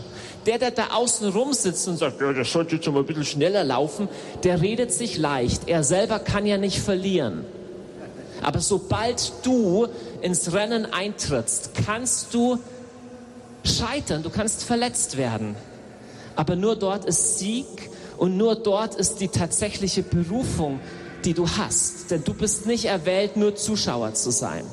[0.46, 3.24] Der, der da außen rum sitzt und sagt, ja, das sollte jetzt mal ein bisschen
[3.24, 4.08] schneller laufen,
[4.44, 5.62] der redet sich leicht.
[5.66, 7.44] Er selber kann ja nicht verlieren.
[8.42, 9.88] Aber sobald du
[10.22, 12.58] ins Rennen eintrittst, kannst du
[13.64, 15.56] scheitern, du kannst verletzt werden.
[16.36, 17.66] Aber nur dort ist Sieg
[18.18, 20.80] und nur dort ist die tatsächliche Berufung,
[21.24, 22.10] die du hast.
[22.10, 24.64] Denn du bist nicht erwählt, nur Zuschauer zu sein.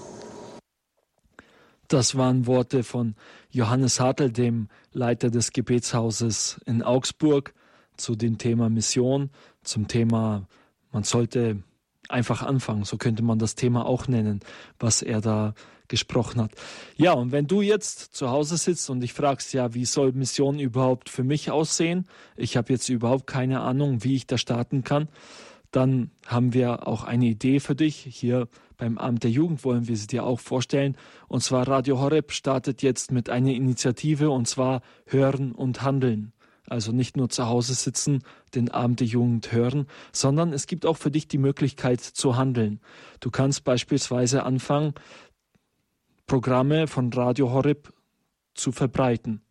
[1.88, 3.15] Das waren Worte von
[3.52, 7.54] Johannes Hartl, dem Leiter des Gebetshauses in Augsburg,
[7.97, 9.30] zu dem Thema Mission,
[9.63, 10.47] zum Thema,
[10.91, 11.62] man sollte
[12.10, 14.39] einfach anfangen, so könnte man das Thema auch nennen,
[14.80, 15.54] was er da
[15.88, 16.52] gesprochen hat.
[16.96, 20.60] Ja, und wenn du jetzt zu Hause sitzt und dich fragst, ja, wie soll Mission
[20.60, 22.08] überhaupt für mich aussehen?
[22.36, 25.08] Ich habe jetzt überhaupt keine Ahnung, wie ich da starten kann.
[25.72, 28.08] Dann haben wir auch eine Idee für dich.
[28.10, 30.96] Hier beim Amt der Jugend wollen wir sie dir auch vorstellen.
[31.28, 36.34] Und zwar Radio Horeb startet jetzt mit einer Initiative und zwar Hören und Handeln.
[36.67, 38.24] Also nicht nur zu Hause sitzen,
[38.56, 42.80] den Abend der Jugend hören, sondern es gibt auch für dich die Möglichkeit zu handeln.
[43.19, 44.93] Du kannst beispielsweise anfangen,
[46.25, 47.93] Programme von Radio Horeb
[48.53, 49.41] zu verbreiten.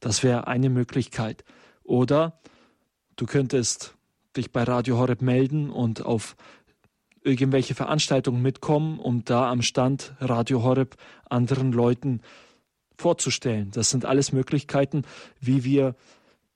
[0.00, 1.44] Das wäre eine Möglichkeit.
[1.82, 2.40] Oder
[3.16, 3.96] du könntest
[4.36, 6.36] dich bei Radio Horeb melden und auf
[7.22, 10.96] irgendwelche Veranstaltungen mitkommen, um da am Stand Radio Horeb
[11.28, 12.22] anderen Leuten
[12.96, 13.70] vorzustellen.
[13.72, 15.02] Das sind alles Möglichkeiten,
[15.40, 15.94] wie wir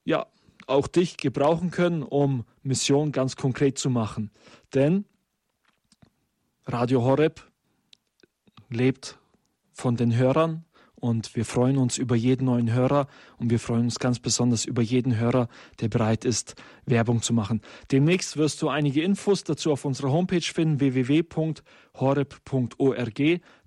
[0.05, 0.27] ja
[0.67, 4.31] auch dich gebrauchen können, um Mission ganz konkret zu machen.
[4.73, 5.05] Denn
[6.67, 7.43] Radio Horeb
[8.71, 9.19] lebt
[9.75, 10.65] von den Hörern
[11.05, 14.81] und wir freuen uns über jeden neuen Hörer und wir freuen uns ganz besonders über
[14.81, 15.49] jeden Hörer,
[15.81, 16.55] der bereit ist,
[16.87, 17.61] Werbung zu machen.
[17.93, 21.61] Demnächst wirst du einige Infos dazu auf unserer Homepage finden, www.horeb.org.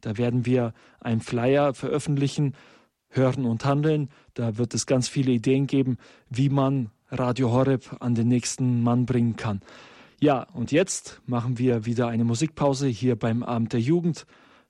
[0.02, 2.56] Da werden wir einen Flyer veröffentlichen,
[3.10, 4.10] hören und handeln.
[4.34, 5.98] Da wird es ganz viele Ideen geben,
[6.32, 9.62] wie man Radio Horeb an den nächsten Mann bringen kann.
[10.20, 14.26] Ja, und jetzt machen wir wieder eine Musikpause hier beim Abend der Jugend.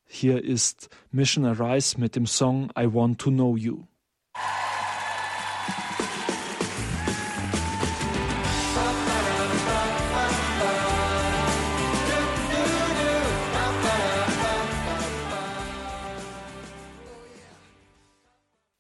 [0.09, 3.83] Hier ist Mission Arise mit dem Song I Want to Know You.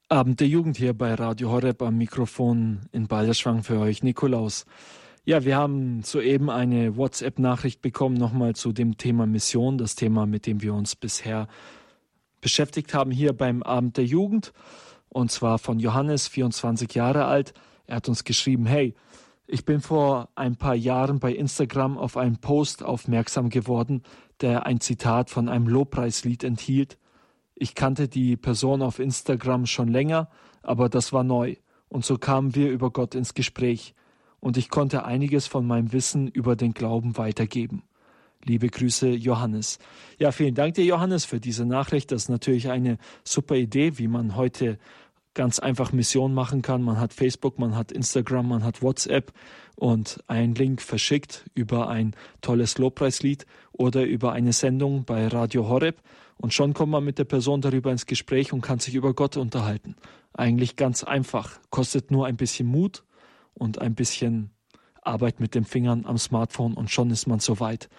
[0.09, 4.65] Abend der Jugend hier bei Radio Horeb am Mikrofon in Balderschwang für euch, Nikolaus.
[5.27, 10.45] Ja, wir haben soeben eine WhatsApp-Nachricht bekommen, nochmal zu dem Thema Mission, das Thema, mit
[10.45, 11.49] dem wir uns bisher
[12.39, 14.53] beschäftigt haben hier beim Abend der Jugend.
[15.09, 17.53] Und zwar von Johannes, 24 Jahre alt.
[17.87, 18.95] Er hat uns geschrieben, hey,
[19.47, 24.03] ich bin vor ein paar Jahren bei Instagram auf einen Post aufmerksam geworden,
[24.39, 26.97] der ein Zitat von einem Lobpreislied enthielt.
[27.53, 30.29] Ich kannte die Person auf Instagram schon länger,
[30.63, 31.57] aber das war neu.
[31.89, 33.93] Und so kamen wir über Gott ins Gespräch
[34.39, 37.83] und ich konnte einiges von meinem Wissen über den Glauben weitergeben.
[38.43, 39.79] Liebe Grüße, Johannes.
[40.19, 42.11] Ja, vielen Dank dir, Johannes, für diese Nachricht.
[42.11, 44.77] Das ist natürlich eine super Idee, wie man heute
[45.33, 46.81] ganz einfach Mission machen kann.
[46.81, 49.31] Man hat Facebook, man hat Instagram, man hat WhatsApp
[49.75, 56.01] und einen Link verschickt über ein tolles Lobpreislied oder über eine Sendung bei Radio Horeb.
[56.37, 59.37] Und schon kommt man mit der Person darüber ins Gespräch und kann sich über Gott
[59.37, 59.95] unterhalten.
[60.33, 61.59] Eigentlich ganz einfach.
[61.69, 63.03] Kostet nur ein bisschen Mut
[63.57, 64.51] und ein bisschen
[65.01, 67.89] Arbeit mit den Fingern am Smartphone und schon ist man soweit.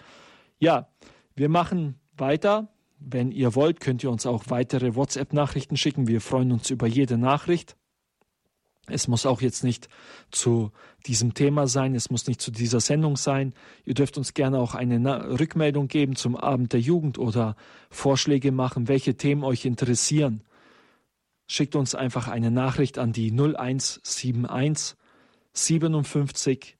[0.59, 0.89] Ja,
[1.35, 2.69] wir machen weiter.
[2.99, 6.07] Wenn ihr wollt, könnt ihr uns auch weitere WhatsApp-Nachrichten schicken.
[6.07, 7.77] Wir freuen uns über jede Nachricht.
[8.87, 9.87] Es muss auch jetzt nicht
[10.31, 10.71] zu
[11.05, 13.53] diesem Thema sein, es muss nicht zu dieser Sendung sein.
[13.85, 17.55] Ihr dürft uns gerne auch eine Rückmeldung geben zum Abend der Jugend oder
[17.89, 20.43] Vorschläge machen, welche Themen euch interessieren.
[21.47, 24.97] Schickt uns einfach eine Nachricht an die 0171
[25.53, 26.77] 57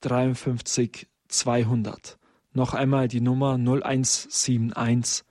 [0.00, 2.18] 53 200.
[2.52, 5.24] Noch einmal die Nummer 0171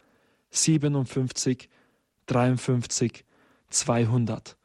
[0.51, 1.69] 57
[2.25, 3.25] 53
[3.69, 4.57] 200.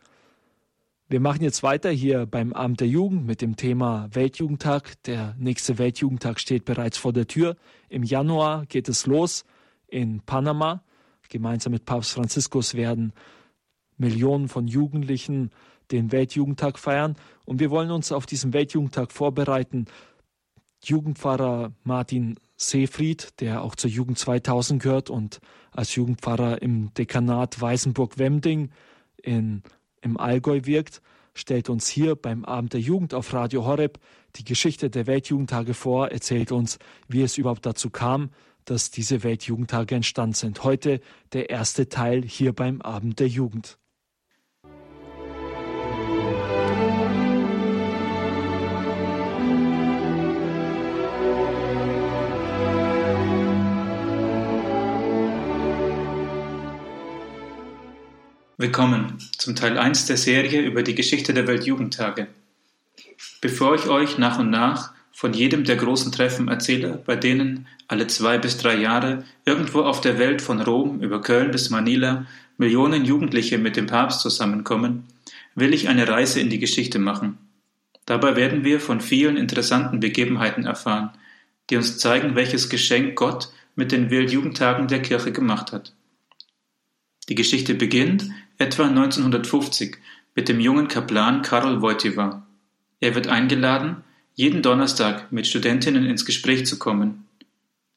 [1.08, 5.02] Wir machen jetzt weiter hier beim Abend der Jugend mit dem Thema Weltjugendtag.
[5.04, 7.56] Der nächste Weltjugendtag steht bereits vor der Tür.
[7.88, 9.44] Im Januar geht es los
[9.86, 10.82] in Panama.
[11.28, 13.12] Gemeinsam mit Papst Franziskus werden
[13.96, 15.50] Millionen von Jugendlichen
[15.90, 17.16] den Weltjugendtag feiern.
[17.44, 19.86] Und wir wollen uns auf diesen Weltjugendtag vorbereiten.
[20.82, 25.40] Jugendpfarrer Martin Seefried, der auch zur Jugend 2000 gehört und
[25.72, 28.70] als Jugendpfarrer im Dekanat Weißenburg-Wemding
[29.22, 29.62] in,
[30.02, 31.02] im Allgäu wirkt,
[31.34, 33.98] stellt uns hier beim Abend der Jugend auf Radio Horeb
[34.36, 38.30] die Geschichte der Weltjugendtage vor, erzählt uns, wie es überhaupt dazu kam,
[38.64, 40.64] dass diese Weltjugendtage entstanden sind.
[40.64, 41.00] Heute
[41.32, 43.78] der erste Teil hier beim Abend der Jugend.
[58.64, 62.28] Willkommen zum Teil 1 der Serie über die Geschichte der Weltjugendtage.
[63.42, 68.06] Bevor ich euch nach und nach von jedem der großen Treffen erzähle, bei denen alle
[68.06, 72.24] zwei bis drei Jahre irgendwo auf der Welt von Rom über Köln bis Manila
[72.56, 75.04] Millionen Jugendliche mit dem Papst zusammenkommen,
[75.54, 77.36] will ich eine Reise in die Geschichte machen.
[78.06, 81.10] Dabei werden wir von vielen interessanten Begebenheiten erfahren,
[81.68, 85.92] die uns zeigen, welches Geschenk Gott mit den Weltjugendtagen der Kirche gemacht hat.
[87.28, 89.96] Die Geschichte beginnt etwa 1950
[90.34, 92.46] mit dem jungen Kaplan Karol Wojtyła.
[93.00, 97.26] Er wird eingeladen, jeden Donnerstag mit Studentinnen ins Gespräch zu kommen.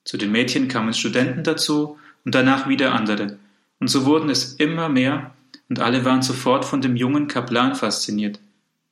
[0.03, 3.37] Zu den Mädchen kamen Studenten dazu und danach wieder andere,
[3.79, 5.33] und so wurden es immer mehr,
[5.69, 8.39] und alle waren sofort von dem jungen Kaplan fasziniert.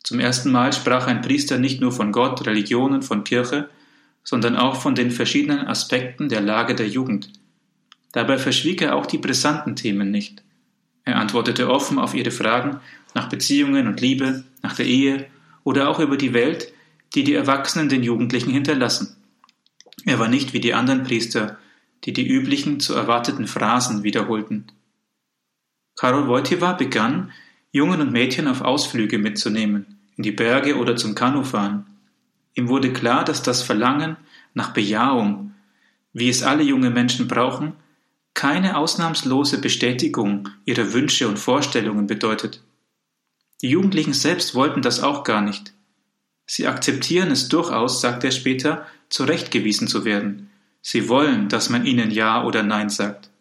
[0.04, 3.69] Zum ersten Mal sprach ein Priester nicht nur von Gott, Religion und von Kirche,
[4.23, 7.32] sondern auch von den verschiedenen Aspekten der Lage der Jugend.
[8.12, 10.45] Dabei verschwieg er auch die brisanten Themen nicht.
[11.06, 12.80] Er antwortete offen auf ihre Fragen
[13.13, 15.28] nach Beziehungen und Liebe, nach der Ehe
[15.63, 16.74] oder auch über die Welt,
[17.13, 19.15] die die Erwachsenen den Jugendlichen hinterlassen.
[20.04, 21.58] Er war nicht wie die anderen Priester,
[22.04, 24.65] die die üblichen zu erwarteten Phrasen wiederholten.
[25.96, 27.32] Karol Wojtyła begann,
[27.72, 31.86] Jungen und Mädchen auf Ausflüge mitzunehmen, in die Berge oder zum Kanufahren.
[32.54, 34.18] Ihm wurde klar, dass das Verlangen
[34.54, 35.54] nach Bejahung,
[36.13, 37.74] wie es alle junge Menschen brauchen,
[38.36, 42.62] keine ausnahmslose Bestätigung ihrer Wünsche und Vorstellungen bedeutet.
[43.62, 45.74] Die Jugendlichen selbst wollten das auch gar nicht.
[46.45, 50.52] Sie akzeptieren es durchaus, sagt er später, zurechtgewiesen zu werden.
[50.82, 53.32] Sie wollen, dass man ihnen Ja oder Nein sagt.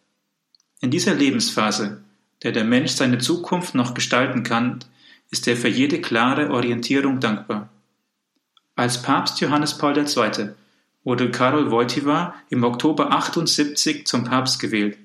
[0.81, 2.03] In dieser Lebensphase,
[2.43, 4.79] der der Mensch seine Zukunft noch gestalten kann,
[5.31, 7.69] ist er für jede klare Orientierung dankbar.
[8.77, 10.55] Als Papst Johannes Paul II
[11.05, 14.99] wurde Karol Wojtyła im Oktober 78 zum Papst gewählt.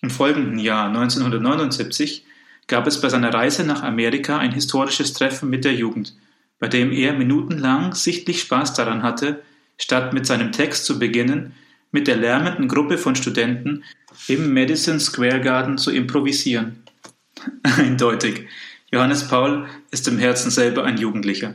[0.00, 2.24] Im folgenden Jahr 1979
[2.66, 6.14] gab es bei seiner Reise nach Amerika ein historisches Treffen mit der Jugend,
[6.58, 9.42] bei dem er minutenlang sichtlich Spaß daran hatte,
[9.76, 11.54] statt mit seinem Text zu beginnen,
[11.90, 13.84] mit der lärmenden Gruppe von Studenten
[14.28, 16.82] im Madison Square Garden zu improvisieren.
[17.62, 18.46] Eindeutig.
[18.90, 21.54] Johannes Paul ist im Herzen selber ein Jugendlicher.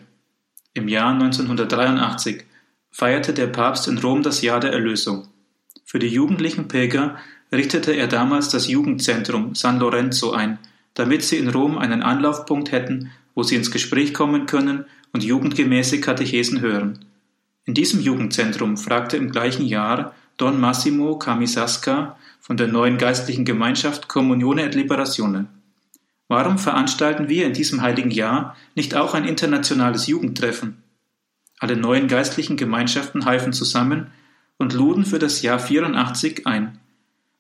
[0.74, 2.46] Im Jahr 1983
[2.92, 5.28] feierte der Papst in Rom das Jahr der Erlösung.
[5.86, 7.18] Für die jugendlichen Pilger
[7.52, 10.60] richtete er damals das Jugendzentrum San Lorenzo ein,
[10.94, 16.02] damit sie in Rom einen Anlaufpunkt hätten, wo sie ins Gespräch kommen können und jugendgemäße
[16.02, 17.06] Katechesen hören.
[17.66, 24.08] In diesem Jugendzentrum fragte im gleichen Jahr Don Massimo Camisasca von der neuen geistlichen Gemeinschaft
[24.08, 25.48] Comunione et Liberazione.
[26.28, 30.84] Warum veranstalten wir in diesem heiligen Jahr nicht auch ein internationales Jugendtreffen?
[31.60, 34.08] Alle neuen geistlichen Gemeinschaften halfen zusammen
[34.58, 36.80] und luden für das Jahr 84 ein.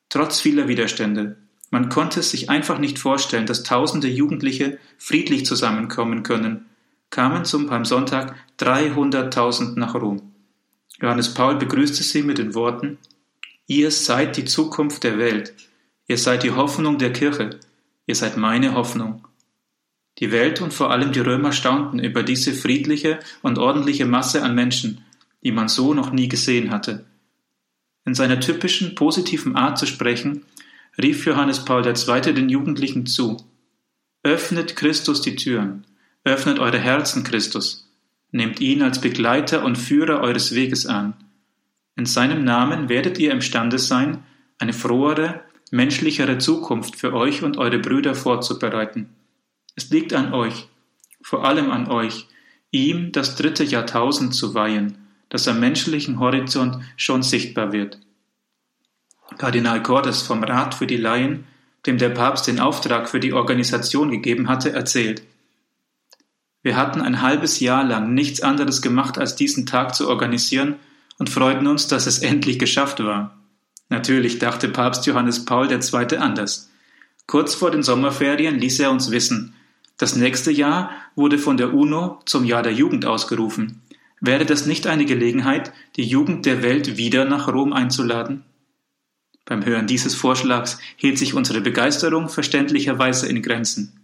[0.10, 1.38] Trotz vieler Widerstände.
[1.72, 6.66] Man konnte es sich einfach nicht vorstellen, dass tausende Jugendliche friedlich zusammenkommen können,
[7.10, 10.34] kamen zum Palmsonntag 300.000 nach Rom.
[11.02, 12.98] Johannes Paul begrüßte sie mit den Worten,
[13.68, 15.54] Ihr seid die Zukunft der Welt,
[16.08, 17.60] ihr seid die Hoffnung der Kirche,
[18.08, 19.28] ihr seid meine Hoffnung.
[20.20, 24.53] Die Welt und vor allem die Römer staunten über diese friedliche und ordentliche Masse an
[24.53, 25.05] Menschen,
[25.43, 27.05] die man so noch nie gesehen hatte.
[28.05, 30.43] In seiner typischen positiven Art zu sprechen,
[31.01, 32.34] rief Johannes Paul II.
[32.34, 33.38] den Jugendlichen zu.
[34.24, 35.86] Öffnet Christus die Türen,
[36.26, 37.89] öffnet eure Herzen Christus,
[38.32, 41.13] nehmt ihn als Begleiter und Führer eures Weges an.
[41.95, 44.24] In seinem Namen werdet ihr imstande sein,
[44.57, 45.41] eine frohere,
[45.72, 49.15] menschlichere Zukunft für euch und eure Brüder vorzubereiten.
[49.80, 50.68] Es liegt an euch,
[51.22, 52.28] vor allem an euch,
[52.70, 57.98] ihm das dritte Jahrtausend zu weihen, das am menschlichen Horizont schon sichtbar wird.
[59.38, 61.46] Kardinal Cordes vom Rat für die Laien,
[61.86, 65.24] dem der Papst den Auftrag für die Organisation gegeben hatte, erzählt.
[66.62, 70.76] Wir hatten ein halbes Jahr lang nichts anderes gemacht, als diesen Tag zu organisieren
[71.20, 73.40] und freuten uns, dass es endlich geschafft war.
[73.88, 76.18] Natürlich dachte Papst Johannes Paul II.
[76.18, 76.70] anders.
[77.28, 79.56] Kurz vor den Sommerferien ließ er uns wissen,
[80.00, 83.82] das nächste Jahr wurde von der UNO zum Jahr der Jugend ausgerufen.
[84.22, 88.45] Wäre das nicht eine Gelegenheit, die Jugend der Welt wieder nach Rom einzuladen?
[89.43, 94.00] Beim Hören dieses Vorschlags hielt sich unsere Begeisterung verständlicherweise in Grenzen.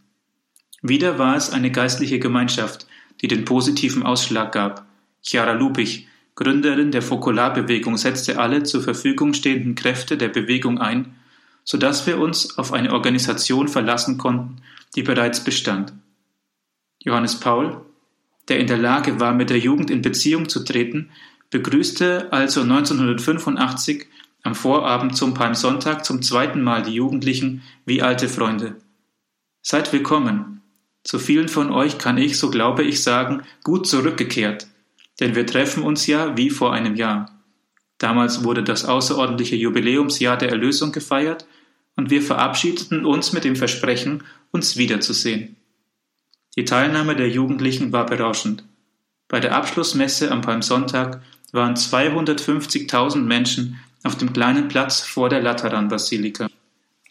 [0.81, 2.87] Wieder war es eine geistliche Gemeinschaft,
[3.21, 4.85] die den positiven Ausschlag gab.
[5.21, 11.15] Chiara Lubich, Gründerin der Fokularbewegung, setzte alle zur Verfügung stehenden Kräfte der Bewegung ein,
[11.63, 14.57] so dass wir uns auf eine Organisation verlassen konnten,
[14.95, 15.93] die bereits bestand.
[16.99, 17.81] Johannes Paul,
[18.47, 21.11] der in der Lage war, mit der Jugend in Beziehung zu treten,
[21.49, 24.07] begrüßte also 1985
[24.43, 28.75] am Vorabend zum Palmsonntag zum zweiten Mal die Jugendlichen wie alte Freunde.
[29.61, 30.61] Seid willkommen.
[31.03, 34.67] Zu vielen von euch kann ich, so glaube ich, sagen, gut zurückgekehrt,
[35.19, 37.31] denn wir treffen uns ja wie vor einem Jahr.
[37.97, 41.47] Damals wurde das außerordentliche Jubiläumsjahr der Erlösung gefeiert
[41.95, 44.23] und wir verabschiedeten uns mit dem Versprechen,
[44.55, 45.57] uns wiederzusehen.
[46.55, 48.63] Die Teilnahme der Jugendlichen war berauschend.
[49.27, 56.47] Bei der Abschlussmesse am Palmsonntag waren 250.000 Menschen auf dem kleinen Platz vor der Lateranbasilika.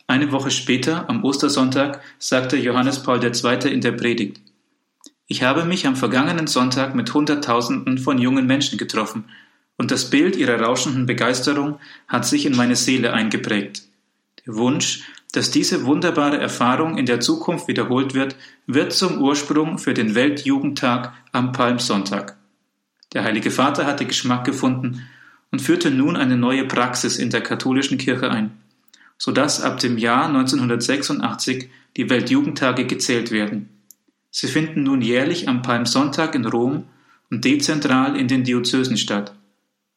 [0.07, 3.71] Eine Woche später, am Ostersonntag, sagte Johannes Paul II.
[3.71, 4.41] in der Predigt,
[5.27, 9.25] ich habe mich am vergangenen Sonntag mit Hunderttausenden von jungen Menschen getroffen,
[9.77, 11.79] und das Bild ihrer rauschenden Begeisterung
[12.09, 13.83] hat sich in meine Seele eingeprägt.
[14.47, 15.03] Der Wunsch,
[15.35, 18.37] dass diese wunderbare Erfahrung in der Zukunft wiederholt wird,
[18.69, 22.37] wird zum Ursprung für den Weltjugendtag am Palmsonntag.
[23.13, 25.03] Der Heilige Vater hatte Geschmack gefunden
[25.51, 28.53] und führte nun eine neue Praxis in der katholischen Kirche ein,
[29.19, 33.71] so dass ab dem Jahr 1986 die Weltjugendtage gezählt werden.
[34.31, 36.85] Sie finden nun jährlich am Palmsonntag in Rom
[37.29, 39.35] und dezentral in den Diözesen statt.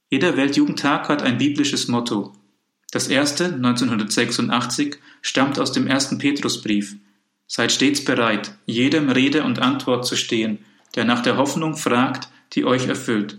[0.09, 2.33] Jeder Weltjugendtag hat ein biblisches Motto.
[2.97, 6.95] Das erste, 1986, stammt aus dem ersten Petrusbrief.
[7.45, 12.65] Seid stets bereit, jedem Rede und Antwort zu stehen, der nach der Hoffnung fragt, die
[12.65, 13.37] euch erfüllt.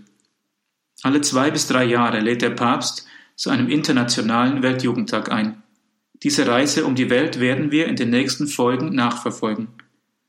[1.03, 3.05] Alle zwei bis drei Jahre lädt der Papst
[3.35, 5.61] zu einem internationalen Weltjugendtag ein.
[6.23, 9.67] Diese Reise um die Welt werden wir in den nächsten Folgen nachverfolgen.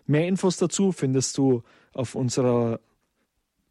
[0.09, 2.79] Mehr Infos dazu findest du auf unserer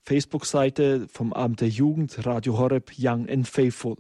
[0.03, 3.97] Facebook-Seite vom Abend der Jugend Radio Horeb Young and Faithful.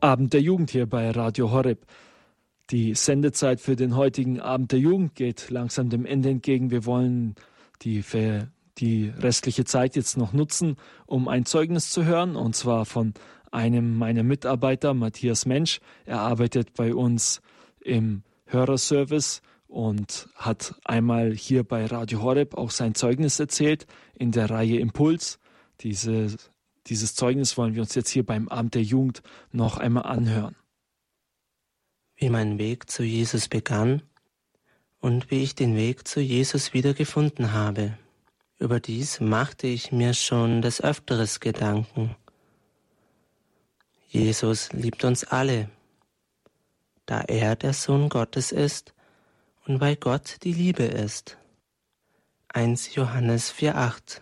[0.00, 1.86] Abend der Jugend hier bei Radio Horeb.
[2.68, 6.70] Die Sendezeit für den heutigen Abend der Jugend geht langsam dem Ende entgegen.
[6.70, 7.34] Wir wollen
[7.84, 8.02] die
[8.78, 10.76] die restliche Zeit jetzt noch nutzen,
[11.06, 13.14] um ein Zeugnis zu hören, und zwar von
[13.50, 15.80] einem meiner Mitarbeiter, Matthias Mensch.
[16.06, 17.42] Er arbeitet bei uns
[17.80, 24.50] im Hörerservice und hat einmal hier bei Radio Horeb auch sein Zeugnis erzählt in der
[24.50, 25.38] Reihe Impuls.
[25.80, 26.34] Diese,
[26.86, 30.56] dieses Zeugnis wollen wir uns jetzt hier beim Abend der Jugend noch einmal anhören.
[32.16, 34.02] Wie mein Weg zu Jesus begann
[35.02, 37.98] und wie ich den Weg zu Jesus wiedergefunden habe.
[38.58, 42.14] Über dies machte ich mir schon des Öfteres Gedanken.
[44.08, 45.68] Jesus liebt uns alle,
[47.04, 48.94] da er der Sohn Gottes ist
[49.66, 51.36] und weil Gott die Liebe ist.
[52.48, 54.20] 1 Johannes 4.8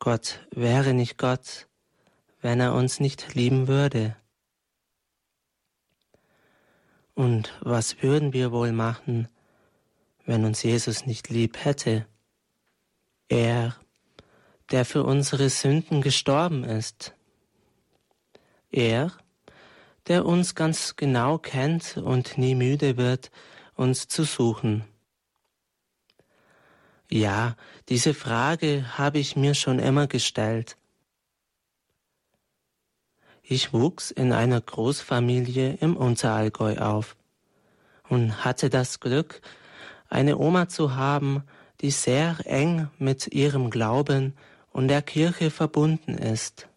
[0.00, 1.68] Gott wäre nicht Gott,
[2.40, 4.16] wenn er uns nicht lieben würde.
[7.18, 9.26] Und was würden wir wohl machen,
[10.24, 12.06] wenn uns Jesus nicht lieb hätte?
[13.28, 13.74] Er,
[14.70, 17.14] der für unsere Sünden gestorben ist.
[18.70, 19.10] Er,
[20.06, 23.32] der uns ganz genau kennt und nie müde wird,
[23.74, 24.84] uns zu suchen.
[27.10, 27.56] Ja,
[27.88, 30.77] diese Frage habe ich mir schon immer gestellt.
[33.50, 37.16] Ich wuchs in einer Großfamilie im Unterallgäu auf
[38.10, 39.40] und hatte das Glück,
[40.10, 41.44] eine Oma zu haben,
[41.80, 44.34] die sehr eng mit ihrem Glauben
[44.70, 46.68] und der Kirche verbunden ist.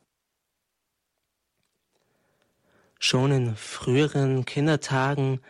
[3.00, 5.42] Schon in früheren Kindertagen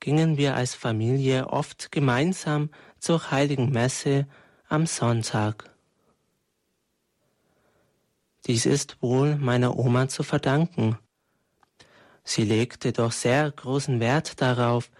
[0.00, 4.26] gingen wir als Familie oft gemeinsam zur heiligen Messe
[4.70, 5.68] am Sonntag.
[8.46, 10.98] Dies ist wohl meiner Oma zu verdanken.
[12.24, 14.90] Sie legte doch sehr großen Wert darauf,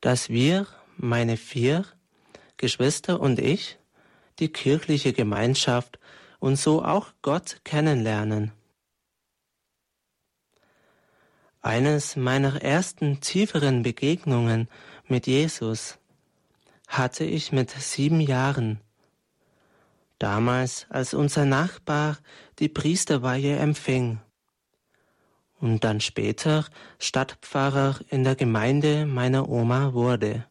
[0.00, 1.84] dass wir, meine vier
[2.56, 3.78] Geschwister und ich,
[4.38, 5.98] die kirchliche Gemeinschaft
[6.38, 8.52] und so auch Gott kennenlernen.
[11.60, 14.68] Eines meiner ersten tieferen Begegnungen
[15.06, 15.98] mit Jesus
[16.86, 18.80] hatte ich mit sieben Jahren.
[20.18, 22.18] Damals, als unser Nachbar
[22.58, 24.20] die Priesterweihe empfing
[25.60, 26.66] und dann später
[26.98, 30.46] Stadtpfarrer in der Gemeinde meiner Oma wurde.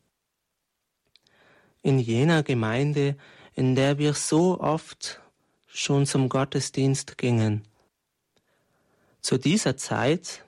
[1.82, 3.18] In jener Gemeinde,
[3.54, 5.22] in der wir so oft
[5.68, 7.68] schon zum Gottesdienst gingen.
[9.22, 10.44] Zu dieser Zeit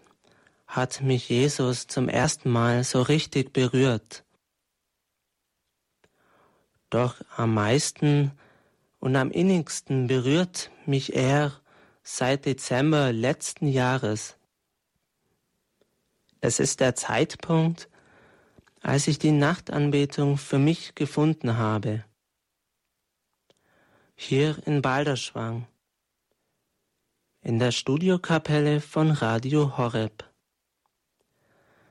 [0.67, 4.23] hat mich Jesus zum ersten Mal so richtig berührt.
[6.89, 8.31] Doch am meisten
[8.99, 11.59] und am innigsten berührt mich er
[12.03, 14.37] seit Dezember letzten Jahres.
[16.41, 17.89] Es ist der Zeitpunkt,
[18.81, 22.05] als ich die Nachtanbetung für mich gefunden habe.
[24.15, 25.67] Hier in Balderschwang,
[27.41, 30.29] in der Studiokapelle von Radio Horeb.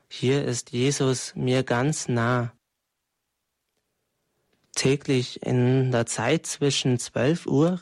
[0.07, 2.51] Hier ist Jesus mir ganz nah
[4.79, 7.81] täglich in der Zeit zwischen 12 Uhr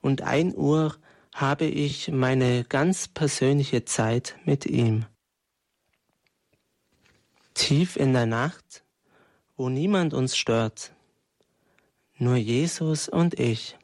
[0.00, 0.96] und 1 Uhr
[1.34, 5.04] habe ich meine ganz persönliche Zeit mit ihm.
[7.52, 8.82] Tief in der Nacht,
[9.58, 10.94] wo niemand uns stört,
[12.16, 13.76] nur Jesus und ich,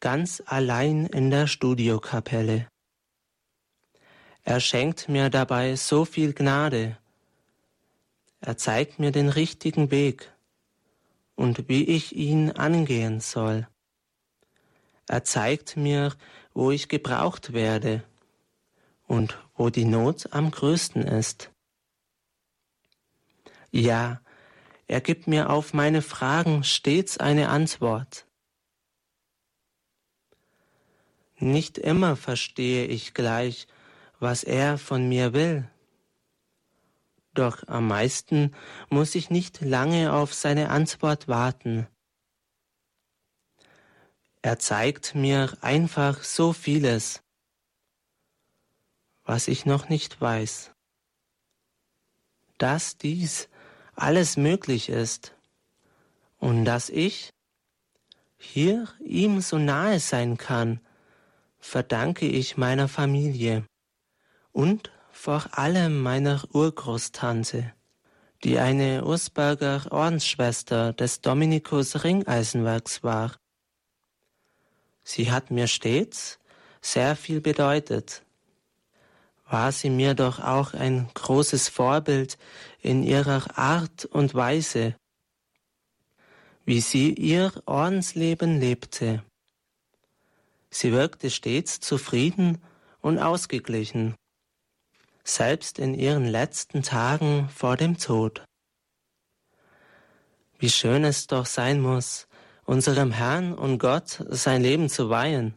[0.00, 2.68] ganz allein in der Studiokapelle.
[4.42, 6.98] Er schenkt mir dabei so viel Gnade.
[8.40, 10.33] Er zeigt mir den richtigen Weg
[11.34, 13.68] und wie ich ihn angehen soll.
[15.06, 16.14] Er zeigt mir,
[16.54, 18.02] wo ich gebraucht werde
[19.06, 21.50] und wo die Not am größten ist.
[23.70, 24.20] Ja,
[24.86, 28.26] er gibt mir auf meine Fragen stets eine Antwort.
[31.36, 33.66] Nicht immer verstehe ich gleich,
[34.20, 35.68] was er von mir will.
[37.34, 38.54] Doch am meisten
[38.88, 41.88] muss ich nicht lange auf seine Antwort warten.
[44.40, 47.22] Er zeigt mir einfach so vieles,
[49.24, 50.70] was ich noch nicht weiß.
[52.58, 53.48] Dass dies
[53.96, 55.34] alles möglich ist
[56.38, 57.32] und dass ich
[58.36, 60.80] hier ihm so nahe sein kann,
[61.58, 63.66] verdanke ich meiner Familie
[64.52, 64.93] und
[65.24, 67.72] vor allem meiner Urgroßtante,
[68.44, 73.34] die eine Ursberger Ordensschwester des Dominikus Ringeisenwerks war.
[75.02, 76.38] Sie hat mir stets
[76.82, 78.22] sehr viel bedeutet.
[79.48, 82.36] War sie mir doch auch ein großes Vorbild
[82.82, 84.94] in ihrer Art und Weise,
[86.66, 89.24] wie sie ihr Ordensleben lebte.
[90.68, 92.62] Sie wirkte stets zufrieden
[93.00, 94.16] und ausgeglichen,
[95.24, 98.44] selbst in ihren letzten Tagen vor dem Tod.
[100.58, 102.28] Wie schön es doch sein muss,
[102.64, 105.54] unserem Herrn und Gott sein Leben zu weihen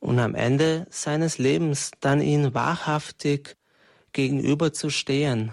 [0.00, 3.56] und am Ende seines Lebens dann ihn wahrhaftig
[4.12, 5.52] gegenüber zu stehen.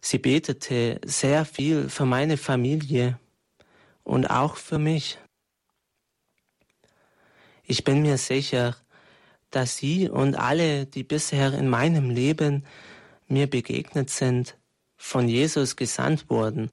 [0.00, 3.18] Sie betete sehr viel für meine Familie
[4.04, 5.18] und auch für mich.
[7.64, 8.76] Ich bin mir sicher,
[9.50, 12.64] dass sie und alle, die bisher in meinem Leben
[13.26, 14.56] mir begegnet sind,
[14.96, 16.70] von Jesus gesandt wurden,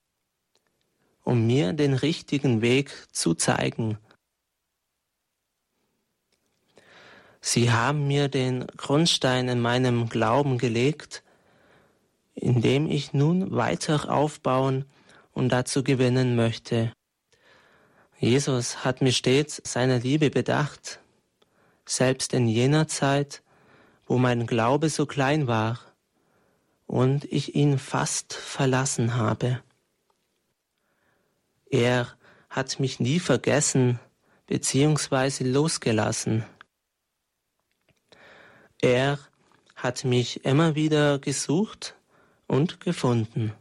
[1.24, 3.98] um mir den richtigen Weg zu zeigen
[7.48, 11.22] Sie haben mir den Grundstein in meinem Glauben gelegt,
[12.34, 14.86] in dem ich nun weiter aufbauen
[15.32, 16.92] und dazu gewinnen möchte.
[18.18, 21.00] Jesus hat mir stets seine Liebe bedacht,
[21.86, 23.44] selbst in jener Zeit,
[24.06, 25.80] wo mein Glaube so klein war
[26.86, 29.62] und ich ihn fast verlassen habe.
[31.70, 32.08] Er
[32.50, 34.00] hat mich nie vergessen
[34.48, 35.44] bzw.
[35.44, 36.46] losgelassen.
[38.82, 39.20] Er
[39.76, 41.96] hat mich immer wieder gesucht
[42.48, 43.54] und gefunden,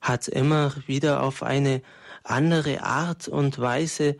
[0.00, 1.82] hat immer wieder auf eine
[2.22, 4.16] andere Art und Weise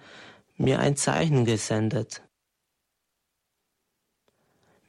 [0.59, 2.23] mir ein Zeichen gesendet,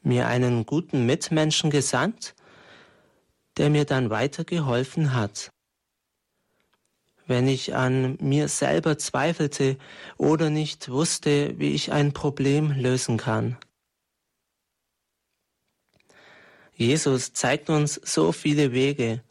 [0.01, 2.35] mir einen guten Mitmenschen gesandt,
[3.57, 5.51] der mir dann weitergeholfen hat.
[7.27, 9.77] Wenn ich an mir selber zweifelte
[10.17, 13.57] oder nicht wusste, wie ich ein Problem lösen kann.
[16.73, 19.21] Jesus zeigt uns so viele Wege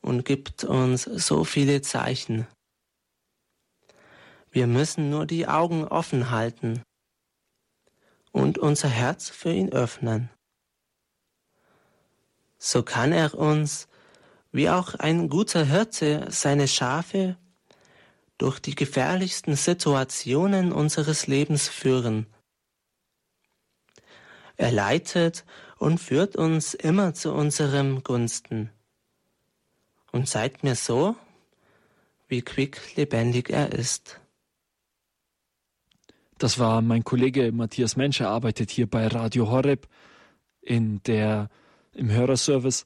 [0.00, 2.46] und gibt uns so viele Zeichen.
[4.56, 6.82] Wir müssen nur die Augen offen halten
[8.32, 10.30] und unser Herz für ihn öffnen.
[12.56, 13.86] So kann er uns,
[14.52, 17.36] wie auch ein guter Hirte, seine Schafe
[18.38, 22.24] durch die gefährlichsten Situationen unseres Lebens führen.
[24.56, 25.44] Er leitet
[25.76, 28.70] und führt uns immer zu unserem Gunsten
[30.12, 31.14] und zeigt mir so,
[32.26, 34.18] wie quick lebendig er ist.
[36.38, 39.88] Das war mein Kollege Matthias Mensch, er arbeitet hier bei Radio Horeb
[40.60, 41.48] in der,
[41.94, 42.84] im Hörerservice.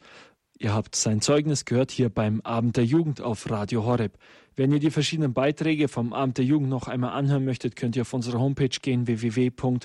[0.58, 4.18] Ihr habt sein Zeugnis gehört hier beim Abend der Jugend auf Radio Horeb.
[4.54, 8.02] Wenn ihr die verschiedenen Beiträge vom Abend der Jugend noch einmal anhören möchtet, könnt ihr
[8.02, 9.84] auf unsere Homepage gehen www.horeb.org.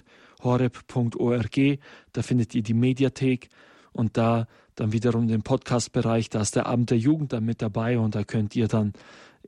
[2.12, 3.50] Da findet ihr die Mediathek
[3.94, 6.30] und da dann wiederum den Podcast-Bereich.
[6.30, 8.94] Da ist der Abend der Jugend dann mit dabei und da könnt ihr dann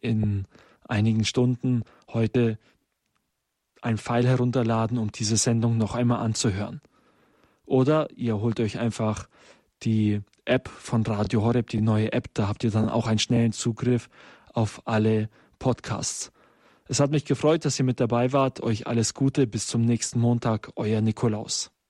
[0.02, 0.46] in
[0.88, 2.58] einigen Stunden heute
[3.82, 6.82] ein Pfeil herunterladen, um diese Sendung noch einmal anzuhören.
[7.66, 9.28] Oder ihr holt euch einfach
[9.84, 13.52] die App von Radio Horeb, die neue App, da habt ihr dann auch einen schnellen
[13.52, 14.10] Zugriff
[14.54, 16.32] auf alle Podcasts.
[16.90, 18.64] Es hat mich gefreut, dass ihr mit dabei wart.
[18.64, 19.46] Euch alles Gute.
[19.46, 20.72] Bis zum nächsten Montag.
[20.76, 21.72] Euer Nikolaus.